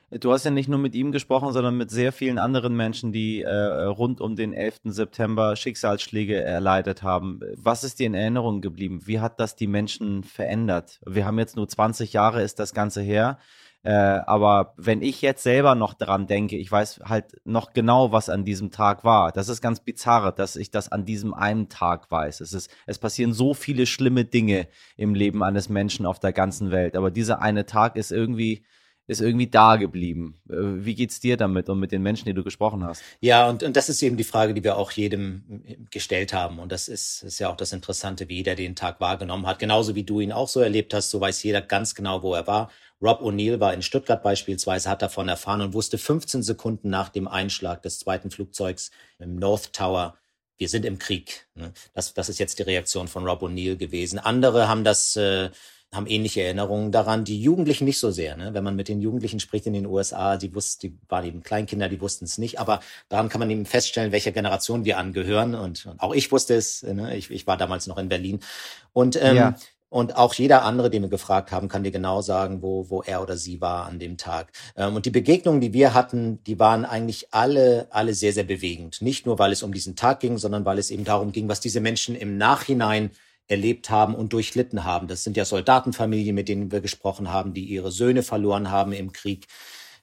Du 0.10 0.32
hast 0.32 0.44
ja 0.44 0.50
nicht 0.50 0.68
nur 0.68 0.80
mit 0.80 0.96
ihm 0.96 1.12
gesprochen, 1.12 1.54
sondern 1.54 1.78
mit 1.78 1.92
sehr 1.92 2.12
vielen 2.12 2.40
anderen 2.40 2.76
Menschen, 2.76 3.12
die 3.12 3.44
äh, 3.44 3.54
rund 3.54 4.22
um 4.22 4.36
den 4.36 4.54
11. 4.54 4.80
September 4.86 5.56
Schicksalsschläge 5.56 6.42
erleidet 6.42 7.04
haben. 7.04 7.42
Was 7.58 7.84
ist 7.84 8.00
dir 8.00 8.08
in 8.08 8.16
Erinnerung 8.16 8.62
geblieben? 8.62 9.02
Wie 9.06 9.20
hat 9.20 9.40
das 9.40 9.56
die 9.56 9.68
Menschen 9.68 10.24
verändert? 10.24 11.00
Wir 11.06 11.28
haben 11.28 11.38
jetzt 11.38 11.56
nur 11.56 11.70
20 11.70 12.12
Jahre, 12.12 12.42
ist 12.42 12.58
das 12.58 12.74
Ganze 12.74 13.02
her. 13.02 13.38
Äh, 13.84 13.92
aber 13.92 14.74
wenn 14.76 15.02
ich 15.02 15.22
jetzt 15.22 15.44
selber 15.44 15.74
noch 15.74 15.94
dran 15.94 16.28
denke, 16.28 16.58
ich 16.58 16.70
weiß 16.70 17.02
halt 17.06 17.40
noch 17.46 17.72
genau, 17.72 18.12
was 18.12 18.30
an 18.30 18.44
diesem 18.44 18.72
Tag 18.72 19.06
war. 19.06 19.32
Das 19.32 19.48
ist 19.48 19.62
ganz 19.62 19.80
bizarr, 19.80 20.34
dass 20.34 20.58
ich 20.58 20.70
das 20.70 20.92
an 20.92 21.06
diesem 21.06 21.34
einen 21.34 21.70
Tag 21.70 22.12
weiß. 22.12 22.42
Es, 22.42 22.52
ist, 22.54 22.70
es 22.86 23.00
passieren 23.00 23.32
so 23.32 23.54
viele 23.54 23.86
schlimme 23.86 24.26
Dinge 24.26 24.68
im 24.98 25.16
Leben 25.16 25.44
eines 25.44 25.70
Menschen 25.70 26.06
auf 26.06 26.20
der 26.20 26.34
ganzen 26.34 26.72
Welt. 26.72 26.98
Aber 26.98 27.10
dieser 27.10 27.42
eine 27.42 27.66
Tag 27.66 27.96
ist 27.96 28.12
irgendwie, 28.12 28.66
ist 29.10 29.22
irgendwie 29.22 29.48
da 29.48 29.76
geblieben. 29.76 30.40
Äh, 30.48 30.56
Wie 30.86 30.94
geht's 30.94 31.20
dir 31.20 31.36
damit 31.36 31.68
und 31.68 31.80
mit 31.80 31.92
den 31.92 32.04
Menschen, 32.04 32.26
die 32.26 32.34
du 32.34 32.44
gesprochen 32.44 32.84
hast? 32.84 33.02
Ja, 33.22 33.50
und, 33.50 33.64
und 33.64 33.76
das 33.76 33.90
ist 33.90 34.04
eben 34.04 34.18
die 34.18 34.24
Frage, 34.24 34.54
die 34.54 34.64
wir 34.64 34.78
auch 34.78 34.92
jedem 34.92 35.88
gestellt 35.90 36.32
haben. 36.32 36.60
Und 36.60 36.72
das 36.72 36.88
ist, 36.88 37.24
ist 37.24 37.40
ja 37.40 37.50
auch 37.50 37.58
das 37.58 37.74
Interessante, 37.74 38.30
wie 38.30 38.36
jeder 38.36 38.54
den 38.54 38.76
Tag 38.76 39.02
wahrgenommen 39.02 39.48
hat. 39.48 39.58
Genauso 39.58 39.96
wie 39.96 40.04
du 40.04 40.20
ihn 40.20 40.32
auch 40.32 40.48
so 40.48 40.60
erlebt 40.60 40.94
hast, 40.94 41.10
so 41.10 41.20
weiß 41.20 41.42
jeder 41.42 41.62
ganz 41.62 41.96
genau, 41.96 42.22
wo 42.22 42.36
er 42.36 42.46
war. 42.46 42.70
Rob 43.02 43.22
O'Neill 43.22 43.60
war 43.60 43.74
in 43.74 43.82
Stuttgart 43.82 44.22
beispielsweise, 44.22 44.90
hat 44.90 45.02
davon 45.02 45.28
erfahren 45.28 45.62
und 45.62 45.74
wusste 45.74 45.98
15 45.98 46.44
Sekunden 46.44 46.90
nach 46.92 47.10
dem 47.10 47.28
Einschlag 47.28 47.82
des 47.82 47.98
zweiten 47.98 48.30
Flugzeugs 48.30 48.92
im 49.18 49.38
North 49.38 49.74
Tower, 49.74 50.18
wir 50.58 50.70
sind 50.70 50.86
im 50.86 51.00
Krieg. 51.00 51.48
ne? 51.56 51.72
Das, 51.94 52.14
das 52.14 52.30
ist 52.30 52.38
jetzt 52.38 52.60
die 52.60 52.64
Reaktion 52.64 53.08
von 53.08 53.26
Rob 53.26 53.42
O'Neill 53.42 53.78
gewesen. 53.78 54.20
Andere 54.20 54.68
haben 54.68 54.84
das 54.84 55.16
äh, 55.16 55.50
haben 55.94 56.08
ähnliche 56.08 56.42
Erinnerungen 56.44 56.92
daran. 56.92 57.24
Die 57.26 57.42
Jugendlichen 57.42 57.86
nicht 57.86 58.00
so 58.00 58.12
sehr. 58.12 58.38
Ne? 58.38 58.54
Wenn 58.54 58.64
man 58.64 58.76
mit 58.76 58.88
den 58.88 59.02
Jugendlichen 59.02 59.40
spricht 59.40 59.66
in 59.66 59.74
den 59.74 59.88
USA, 59.88 60.38
die 60.38 60.54
wussten, 60.54 60.88
die 60.88 60.98
waren 61.08 61.26
eben 61.26 61.42
Kleinkinder, 61.42 61.90
die 61.90 62.00
wussten 62.00 62.26
es 62.26 62.38
nicht. 62.38 62.60
Aber 62.60 62.80
daran 63.10 63.30
kann 63.30 63.40
man 63.40 63.50
eben 63.50 63.66
feststellen, 63.66 64.12
welcher 64.12 64.32
Generation 64.32 64.86
wir 64.86 64.98
angehören. 64.98 65.56
Und, 65.56 65.86
und 65.88 66.00
auch 66.00 66.14
ich 66.14 66.32
wusste 66.32 66.54
es. 66.54 66.84
Ne? 66.84 67.18
Ich, 67.18 67.32
ich 67.32 67.48
war 67.48 67.58
damals 67.58 67.88
noch 67.88 67.98
in 67.98 68.10
Berlin. 68.10 68.40
Und 68.94 69.22
ähm, 69.22 69.36
ja. 69.36 69.56
Und 69.92 70.16
auch 70.16 70.36
jeder 70.36 70.64
andere, 70.64 70.92
den 70.92 71.02
wir 71.02 71.10
gefragt 71.10 71.52
haben, 71.52 71.68
kann 71.68 71.84
dir 71.84 71.92
genau 71.92 72.22
sagen, 72.22 72.62
wo, 72.62 72.92
wo 72.92 73.02
er 73.02 73.24
oder 73.24 73.38
sie 73.38 73.60
war 73.60 73.88
an 73.88 73.98
dem 73.98 74.18
Tag. 74.18 74.52
Ähm, 74.76 74.96
und 74.96 75.08
die 75.08 75.10
Begegnungen, 75.10 75.62
die 75.62 75.74
wir 75.74 75.96
hatten, 75.96 76.44
die 76.44 76.60
waren 76.60 76.86
eigentlich 76.86 77.34
alle, 77.34 77.88
alle 77.90 78.14
sehr, 78.14 78.32
sehr 78.32 78.44
bewegend. 78.44 79.02
Nicht 79.02 79.26
nur, 79.26 79.40
weil 79.40 79.52
es 79.52 79.64
um 79.64 79.74
diesen 79.74 79.96
Tag 79.96 80.20
ging, 80.20 80.38
sondern 80.38 80.64
weil 80.64 80.78
es 80.78 80.92
eben 80.92 81.06
darum 81.06 81.32
ging, 81.32 81.50
was 81.50 81.60
diese 81.60 81.82
Menschen 81.82 82.16
im 82.16 82.38
Nachhinein 82.38 83.10
erlebt 83.50 83.90
haben 83.90 84.16
und 84.16 84.32
durchlitten 84.32 84.86
haben. 84.86 85.08
Das 85.08 85.24
sind 85.24 85.36
ja 85.36 85.44
Soldatenfamilien, 85.44 86.36
mit 86.36 86.48
denen 86.48 86.72
wir 86.72 86.82
gesprochen 86.82 87.32
haben, 87.34 87.54
die 87.54 87.66
ihre 87.66 87.92
Söhne 87.92 88.24
verloren 88.24 88.72
haben 88.72 88.94
im 88.94 89.12
Krieg. 89.12 89.48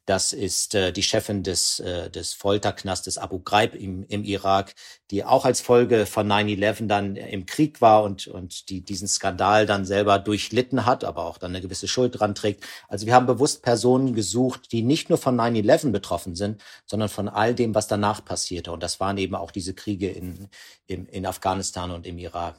Das 0.07 0.33
ist 0.33 0.77
äh, 0.77 0.93
die 0.93 1.03
Chefin 1.03 1.43
des, 1.43 1.81
äh, 1.81 2.09
des 2.11 2.33
Folterknastes 2.33 3.19
Abu 3.19 3.41
Ghraib 3.41 3.75
im, 3.75 4.05
im 4.07 4.23
Irak, 4.23 4.77
die 5.11 5.25
auch 5.25 5.45
als 5.45 5.61
Folge 5.61 6.07
von 6.07 6.31
9-11 6.31 6.87
dann 6.87 7.17
im 7.17 7.45
Krieg 7.45 7.81
war 7.81 8.05
und, 8.05 8.29
und 8.29 8.69
die 8.71 8.83
diesen 8.83 9.09
Skandal 9.09 9.67
dann 9.67 9.85
selber 9.85 10.21
durchlitten 10.21 10.87
hat, 10.87 11.03
aber 11.03 11.25
auch 11.25 11.39
dann 11.39 11.51
eine 11.51 11.61
gewisse 11.61 11.89
Schuld 11.89 12.21
dran 12.21 12.37
trägt. 12.37 12.65
Also 12.87 13.07
wir 13.07 13.15
haben 13.15 13.27
bewusst 13.27 13.63
Personen 13.63 14.15
gesucht, 14.15 14.71
die 14.71 14.83
nicht 14.83 15.09
nur 15.09 15.19
von 15.19 15.37
9-11 15.41 15.91
betroffen 15.91 16.37
sind, 16.37 16.63
sondern 16.87 17.09
von 17.09 17.29
all 17.29 17.57
dem, 17.57 17.75
was 17.75 17.89
danach 17.89 18.25
passierte. 18.25 18.71
Und 18.71 18.85
das 18.85 19.01
waren 19.01 19.19
eben 19.19 19.35
auch 19.35 19.51
diese 19.51 19.75
Kriege 19.75 20.09
in, 20.09 20.49
in, 20.87 21.07
in 21.07 21.27
Afghanistan 21.27 21.91
und 21.91 22.07
im 22.07 22.19
Irak. 22.19 22.57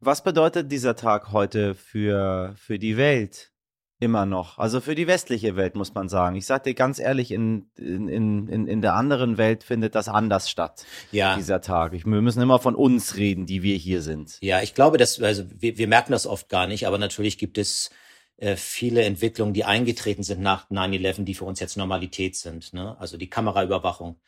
Was 0.00 0.22
bedeutet 0.22 0.70
dieser 0.70 0.96
Tag 0.96 1.32
heute 1.32 1.74
für, 1.74 2.54
für 2.58 2.78
die 2.78 2.96
Welt? 2.96 3.52
Immer 3.98 4.26
noch. 4.26 4.58
Also 4.58 4.82
für 4.82 4.94
die 4.94 5.06
westliche 5.06 5.56
Welt 5.56 5.74
muss 5.74 5.94
man 5.94 6.10
sagen. 6.10 6.36
Ich 6.36 6.44
sage 6.44 6.64
dir 6.64 6.74
ganz 6.74 6.98
ehrlich, 6.98 7.30
in, 7.30 7.70
in, 7.76 8.08
in, 8.46 8.66
in 8.66 8.82
der 8.82 8.92
anderen 8.92 9.38
Welt 9.38 9.64
findet 9.64 9.94
das 9.94 10.08
anders 10.08 10.50
statt. 10.50 10.84
Ja. 11.12 11.34
Dieser 11.36 11.62
Tag. 11.62 11.94
Ich, 11.94 12.04
wir 12.04 12.20
müssen 12.20 12.42
immer 12.42 12.58
von 12.58 12.74
uns 12.74 13.16
reden, 13.16 13.46
die 13.46 13.62
wir 13.62 13.76
hier 13.76 14.02
sind. 14.02 14.36
Ja, 14.42 14.60
ich 14.60 14.74
glaube, 14.74 14.98
dass, 14.98 15.18
also 15.22 15.44
wir, 15.48 15.78
wir 15.78 15.88
merken 15.88 16.12
das 16.12 16.26
oft 16.26 16.50
gar 16.50 16.66
nicht, 16.66 16.86
aber 16.86 16.98
natürlich 16.98 17.38
gibt 17.38 17.56
es 17.56 17.88
äh, 18.36 18.56
viele 18.56 19.02
Entwicklungen, 19.02 19.54
die 19.54 19.64
eingetreten 19.64 20.24
sind 20.24 20.42
nach 20.42 20.70
9-11, 20.70 21.24
die 21.24 21.32
für 21.32 21.46
uns 21.46 21.58
jetzt 21.60 21.78
Normalität 21.78 22.36
sind. 22.36 22.74
Ne? 22.74 22.96
Also 22.98 23.16
die 23.16 23.30
Kameraüberwachung, 23.30 24.20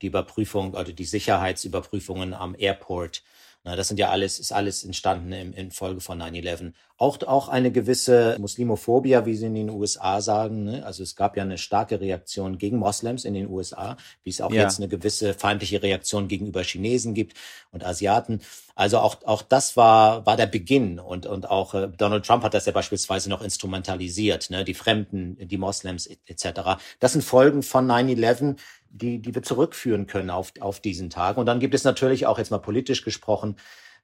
die 0.00 0.06
Überprüfung, 0.06 0.76
also 0.76 0.92
die 0.92 1.04
Sicherheitsüberprüfungen 1.04 2.34
am 2.34 2.54
Airport, 2.56 3.24
das 3.76 3.88
sind 3.88 3.98
ja 3.98 4.10
alles, 4.10 4.38
ist 4.38 4.52
alles 4.52 4.84
entstanden 4.84 5.32
in, 5.32 5.52
in 5.52 5.70
Folge 5.70 6.00
von 6.00 6.20
9-11. 6.20 6.72
Auch, 6.96 7.22
auch 7.22 7.48
eine 7.48 7.70
gewisse 7.70 8.36
Muslimophobia, 8.40 9.24
wie 9.24 9.36
sie 9.36 9.46
in 9.46 9.54
den 9.54 9.70
USA 9.70 10.20
sagen. 10.20 10.64
Ne? 10.64 10.84
Also 10.84 11.04
es 11.04 11.14
gab 11.14 11.36
ja 11.36 11.44
eine 11.44 11.56
starke 11.56 12.00
Reaktion 12.00 12.58
gegen 12.58 12.78
Moslems 12.78 13.24
in 13.24 13.34
den 13.34 13.48
USA, 13.48 13.96
wie 14.24 14.30
es 14.30 14.40
auch 14.40 14.50
ja. 14.50 14.62
jetzt 14.62 14.78
eine 14.78 14.88
gewisse 14.88 15.34
feindliche 15.34 15.80
Reaktion 15.82 16.26
gegenüber 16.26 16.62
Chinesen 16.64 17.14
gibt 17.14 17.36
und 17.70 17.84
Asiaten. 17.84 18.40
Also 18.74 18.98
auch, 18.98 19.16
auch 19.24 19.42
das 19.42 19.76
war, 19.76 20.26
war 20.26 20.36
der 20.36 20.46
Beginn. 20.46 20.98
Und, 20.98 21.26
und 21.26 21.48
auch 21.48 21.74
äh, 21.74 21.88
Donald 21.88 22.26
Trump 22.26 22.42
hat 22.42 22.54
das 22.54 22.66
ja 22.66 22.72
beispielsweise 22.72 23.28
noch 23.28 23.42
instrumentalisiert, 23.42 24.50
ne? 24.50 24.64
die 24.64 24.74
Fremden, 24.74 25.36
die 25.38 25.56
Moslems 25.56 26.06
etc. 26.06 26.80
Das 26.98 27.12
sind 27.12 27.22
Folgen 27.22 27.62
von 27.62 27.86
9-11, 27.88 28.56
die, 28.90 29.20
die 29.20 29.34
wir 29.34 29.42
zurückführen 29.42 30.06
können 30.06 30.30
auf, 30.30 30.52
auf 30.60 30.80
diesen 30.80 31.10
Tag. 31.10 31.36
Und 31.36 31.46
dann 31.46 31.60
gibt 31.60 31.74
es 31.74 31.84
natürlich 31.84 32.26
auch 32.26 32.38
jetzt 32.38 32.50
mal 32.50 32.58
politisch 32.58 33.04
gesprochen, 33.04 33.56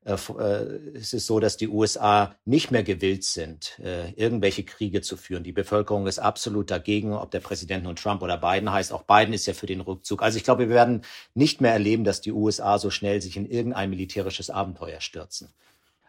äh, 0.05 0.13
äh, 0.13 0.97
es 0.97 1.13
ist 1.13 1.27
so, 1.27 1.41
dass 1.41 1.57
die 1.57 1.69
USA 1.69 2.37
nicht 2.45 2.71
mehr 2.71 2.83
gewillt 2.83 3.25
sind, 3.25 3.79
äh, 3.79 4.11
irgendwelche 4.13 4.65
Kriege 4.65 5.01
zu 5.01 5.17
führen. 5.17 5.45
Die 5.45 5.53
Bevölkerung 5.53 6.07
ist 6.07 6.19
absolut 6.19 6.71
dagegen, 6.71 7.15
ob 7.15 7.31
der 7.31 7.41
Präsident 7.41 7.85
nun 7.85 7.97
Trump 7.97 8.23
oder 8.23 8.37
Biden 8.37 8.71
heißt. 8.71 8.93
Auch 8.93 9.05
Biden 9.05 9.33
ist 9.33 9.47
ja 9.47 9.55
für 9.55 9.67
den 9.67 9.81
Rückzug. 9.81 10.23
Also 10.23 10.37
ich 10.37 10.45
glaube, 10.45 10.69
wir 10.69 10.75
werden 10.75 11.03
nicht 11.35 11.61
mehr 11.61 11.73
erleben, 11.73 12.05
dass 12.05 12.21
die 12.21 12.33
USA 12.33 12.79
so 12.79 12.91
schnell 12.91 13.23
sich 13.23 13.37
in 13.37 13.47
irgendein 13.47 13.91
militärisches 13.91 14.51
Abenteuer 14.51 15.01
stürzen 15.01 15.55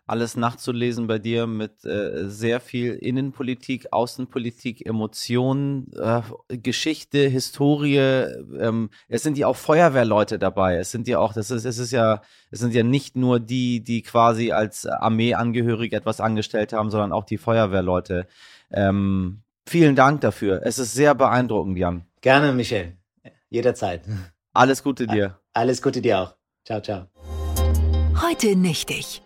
alles 0.08 0.38
nachzulesen 0.38 1.08
bei 1.08 1.18
dir 1.18 1.48
mit 1.48 1.84
äh, 1.84 2.30
sehr 2.30 2.60
viel 2.60 2.94
Innenpolitik, 2.94 3.92
Außenpolitik, 3.92 4.86
Emotionen, 4.86 5.92
äh, 5.94 6.22
Geschichte, 6.58 7.28
Historie. 7.28 7.98
Ähm, 7.98 8.90
es 9.08 9.24
sind 9.24 9.38
ja 9.38 9.48
auch 9.48 9.56
Feuerwehrleute 9.56 10.38
dabei. 10.38 10.76
Es 10.78 10.92
sind 10.92 11.08
ja 11.08 11.20
auch, 11.20 11.34
das 11.34 11.50
ist, 11.50 11.66
es 11.66 11.80
ist 11.80 11.92
ja, 11.92 12.22
es 12.52 12.60
sind 12.60 12.74
ja 12.74 12.84
nicht 12.84 13.16
nur 13.16 13.40
die, 13.40 13.84
die 13.84 14.04
quasi 14.04 14.52
als 14.52 14.86
Armeeangehörig 14.86 15.94
etwas 15.94 16.22
angestellt 16.22 16.72
haben, 16.72 16.92
sondern 16.92 17.12
auch 17.12 17.26
die 17.26 17.38
Feuerwehrleute. 17.40 18.28
Ähm, 18.72 19.42
vielen 19.66 19.96
Dank 19.96 20.22
dafür. 20.22 20.62
Es 20.64 20.78
ist 20.78 20.94
sehr 20.94 21.16
beeindruckend, 21.16 21.80
Jan. 21.80 22.06
Gerne, 22.22 22.54
Michel. 22.54 22.98
Jederzeit. 23.50 24.04
Alles 24.54 24.84
Gute 24.84 25.08
dir. 25.08 25.40
Alles 25.54 25.82
Gute 25.82 26.02
dir 26.02 26.20
auch. 26.20 26.36
Ciao, 26.64 26.82
ciao. 26.82 27.08
Heute 28.22 28.56
nichtig. 28.56 29.22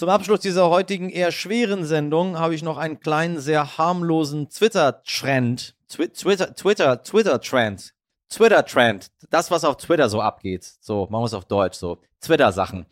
Zum 0.00 0.08
Abschluss 0.08 0.40
dieser 0.40 0.70
heutigen 0.70 1.10
eher 1.10 1.30
schweren 1.30 1.84
Sendung 1.84 2.38
habe 2.38 2.54
ich 2.54 2.62
noch 2.62 2.78
einen 2.78 3.00
kleinen, 3.00 3.38
sehr 3.38 3.76
harmlosen 3.76 4.48
Twitter-Trend. 4.48 5.74
Twitter, 5.90 6.54
Twitter, 6.54 7.02
Twitter-Trend. 7.02 7.92
Twitter-Trend. 8.30 9.10
Das, 9.28 9.50
was 9.50 9.62
auf 9.62 9.76
Twitter 9.76 10.08
so 10.08 10.22
abgeht. 10.22 10.64
So, 10.80 11.06
machen 11.10 11.20
wir 11.20 11.26
es 11.26 11.34
auf 11.34 11.44
Deutsch, 11.44 11.76
so. 11.76 11.98
Twitter-Sachen. 12.22 12.86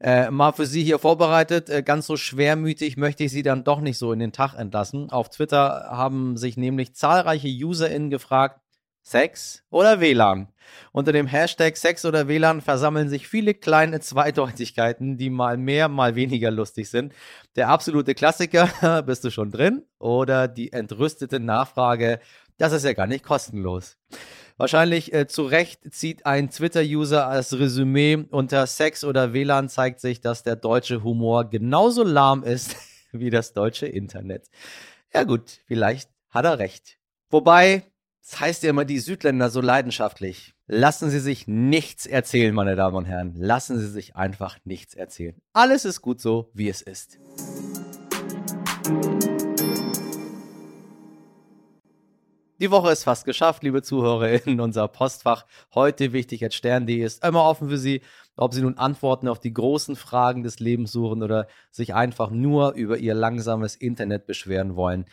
Äh, 0.00 0.30
mal 0.30 0.52
für 0.52 0.66
Sie 0.66 0.84
hier 0.84 0.98
vorbereitet. 0.98 1.70
Äh, 1.70 1.82
ganz 1.82 2.06
so 2.06 2.18
schwermütig 2.18 2.98
möchte 2.98 3.24
ich 3.24 3.30
Sie 3.30 3.42
dann 3.42 3.64
doch 3.64 3.80
nicht 3.80 3.96
so 3.96 4.12
in 4.12 4.18
den 4.18 4.32
Tag 4.32 4.52
entlassen. 4.52 5.08
Auf 5.08 5.30
Twitter 5.30 5.86
haben 5.88 6.36
sich 6.36 6.58
nämlich 6.58 6.94
zahlreiche 6.94 7.48
UserInnen 7.48 8.10
gefragt, 8.10 8.60
Sex 9.02 9.62
oder 9.70 10.00
WLAN? 10.00 10.48
Unter 10.92 11.12
dem 11.12 11.26
Hashtag 11.26 11.76
Sex 11.76 12.04
oder 12.04 12.28
WLAN 12.28 12.60
versammeln 12.60 13.08
sich 13.08 13.28
viele 13.28 13.54
kleine 13.54 14.00
Zweideutigkeiten, 14.00 15.16
die 15.16 15.30
mal 15.30 15.56
mehr, 15.56 15.88
mal 15.88 16.14
weniger 16.14 16.50
lustig 16.50 16.90
sind. 16.90 17.12
Der 17.56 17.68
absolute 17.68 18.14
Klassiker, 18.14 19.02
bist 19.06 19.24
du 19.24 19.30
schon 19.30 19.50
drin? 19.50 19.84
Oder 19.98 20.48
die 20.48 20.72
entrüstete 20.72 21.40
Nachfrage, 21.40 22.20
das 22.58 22.72
ist 22.72 22.84
ja 22.84 22.92
gar 22.92 23.06
nicht 23.06 23.24
kostenlos. 23.24 23.96
Wahrscheinlich 24.58 25.14
äh, 25.14 25.26
zu 25.26 25.44
Recht 25.46 25.94
zieht 25.94 26.26
ein 26.26 26.50
Twitter-User 26.50 27.26
als 27.26 27.58
Resümee 27.58 28.26
unter 28.30 28.66
Sex 28.66 29.04
oder 29.04 29.32
WLAN 29.32 29.70
zeigt 29.70 30.00
sich, 30.00 30.20
dass 30.20 30.42
der 30.42 30.56
deutsche 30.56 31.02
Humor 31.02 31.48
genauso 31.48 32.04
lahm 32.04 32.44
ist 32.44 32.76
wie 33.12 33.30
das 33.30 33.54
deutsche 33.54 33.86
Internet. 33.86 34.50
Ja 35.14 35.24
gut, 35.24 35.60
vielleicht 35.66 36.10
hat 36.28 36.44
er 36.44 36.58
recht. 36.58 36.98
Wobei, 37.30 37.84
das 38.22 38.40
heißt 38.40 38.62
ja 38.62 38.70
immer 38.70 38.84
die 38.84 38.98
Südländer 38.98 39.50
so 39.50 39.60
leidenschaftlich. 39.60 40.54
Lassen 40.66 41.10
Sie 41.10 41.20
sich 41.20 41.48
nichts 41.48 42.06
erzählen, 42.06 42.54
meine 42.54 42.76
Damen 42.76 42.96
und 42.96 43.04
Herren. 43.06 43.34
Lassen 43.34 43.78
Sie 43.78 43.88
sich 43.88 44.14
einfach 44.14 44.58
nichts 44.64 44.94
erzählen. 44.94 45.40
Alles 45.52 45.84
ist 45.84 46.02
gut 46.02 46.20
so, 46.20 46.50
wie 46.54 46.68
es 46.68 46.82
ist. 46.82 47.18
Die 52.60 52.70
Woche 52.70 52.92
ist 52.92 53.04
fast 53.04 53.24
geschafft, 53.24 53.62
liebe 53.62 53.80
ZuhörerInnen. 53.80 54.60
Unser 54.60 54.86
Postfach 54.86 55.46
heute 55.74 56.12
wichtig 56.12 56.44
at 56.44 56.52
stern.de 56.52 57.02
ist 57.02 57.24
immer 57.24 57.44
offen 57.44 57.70
für 57.70 57.78
Sie, 57.78 58.02
ob 58.36 58.52
Sie 58.52 58.60
nun 58.60 58.76
Antworten 58.76 59.28
auf 59.28 59.40
die 59.40 59.54
großen 59.54 59.96
Fragen 59.96 60.42
des 60.42 60.60
Lebens 60.60 60.92
suchen 60.92 61.22
oder 61.22 61.46
sich 61.70 61.94
einfach 61.94 62.28
nur 62.30 62.74
über 62.74 62.98
Ihr 62.98 63.14
langsames 63.14 63.76
Internet 63.76 64.26
beschweren 64.26 64.76
wollen. 64.76 65.06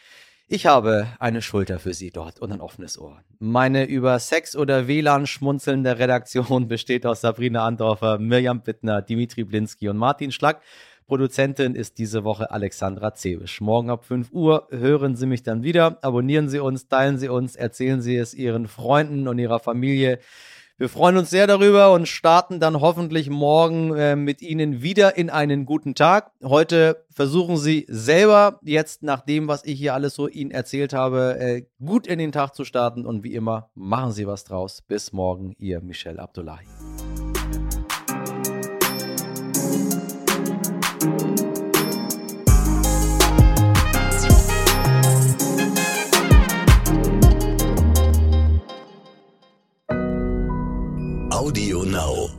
Ich 0.49 0.65
habe 0.65 1.07
eine 1.19 1.41
Schulter 1.41 1.77
für 1.77 1.93
Sie 1.93 2.09
dort 2.09 2.39
und 2.39 2.53
ein 2.53 2.61
offenes 2.61 2.97
Ohr. 2.97 3.21
Meine 3.37 3.83
über 3.83 4.17
Sex 4.17 4.55
oder 4.55 4.87
WLAN 4.87 5.27
schmunzelnde 5.27 5.99
Redaktion 5.99 6.67
besteht 6.69 7.05
aus 7.05 7.19
Sabrina 7.19 7.65
Andorfer, 7.65 8.17
Mirjam 8.17 8.61
Bittner, 8.61 9.01
Dimitri 9.01 9.43
Blinski 9.43 9.89
und 9.89 9.97
Martin 9.97 10.31
Schlack. 10.31 10.61
Produzentin 11.05 11.75
ist 11.75 11.97
diese 11.97 12.23
Woche 12.23 12.49
Alexandra 12.49 13.13
Zebisch. 13.13 13.59
Morgen 13.59 13.89
ab 13.89 14.05
5 14.05 14.31
Uhr 14.31 14.69
hören 14.71 15.17
Sie 15.17 15.25
mich 15.25 15.43
dann 15.43 15.63
wieder. 15.63 15.97
Abonnieren 16.01 16.47
Sie 16.47 16.59
uns, 16.59 16.87
teilen 16.87 17.17
Sie 17.17 17.27
uns, 17.27 17.57
erzählen 17.57 17.99
Sie 17.99 18.15
es 18.15 18.33
Ihren 18.33 18.69
Freunden 18.69 19.27
und 19.27 19.39
Ihrer 19.39 19.59
Familie. 19.59 20.19
Wir 20.79 20.89
freuen 20.89 21.17
uns 21.17 21.31
sehr 21.31 21.47
darüber 21.47 21.91
und 21.91 22.07
starten 22.07 22.59
dann 22.59 22.79
hoffentlich 22.81 23.31
morgen 23.31 23.95
äh, 23.95 24.15
mit 24.15 24.43
Ihnen 24.43 24.83
wieder 24.83 25.17
in 25.17 25.31
einen 25.31 25.65
guten 25.65 25.95
Tag. 25.95 26.29
Heute 26.43 27.03
versuchen 27.09 27.57
Sie 27.57 27.87
selber 27.89 28.59
jetzt 28.61 29.01
nach 29.01 29.21
dem, 29.21 29.47
was 29.47 29.65
ich 29.65 29.79
hier 29.79 29.95
alles 29.95 30.13
so 30.13 30.27
Ihnen 30.27 30.51
erzählt 30.51 30.93
habe, 30.93 31.39
äh, 31.39 31.63
gut 31.83 32.05
in 32.05 32.19
den 32.19 32.31
Tag 32.31 32.53
zu 32.53 32.63
starten 32.63 33.07
und 33.07 33.23
wie 33.23 33.33
immer 33.33 33.71
machen 33.73 34.11
Sie 34.11 34.27
was 34.27 34.43
draus. 34.43 34.83
Bis 34.83 35.13
morgen, 35.13 35.55
Ihr 35.57 35.81
Michel 35.81 36.19
Abdullahi. 36.19 36.67
Audio 51.37 51.83
Now. 51.83 52.36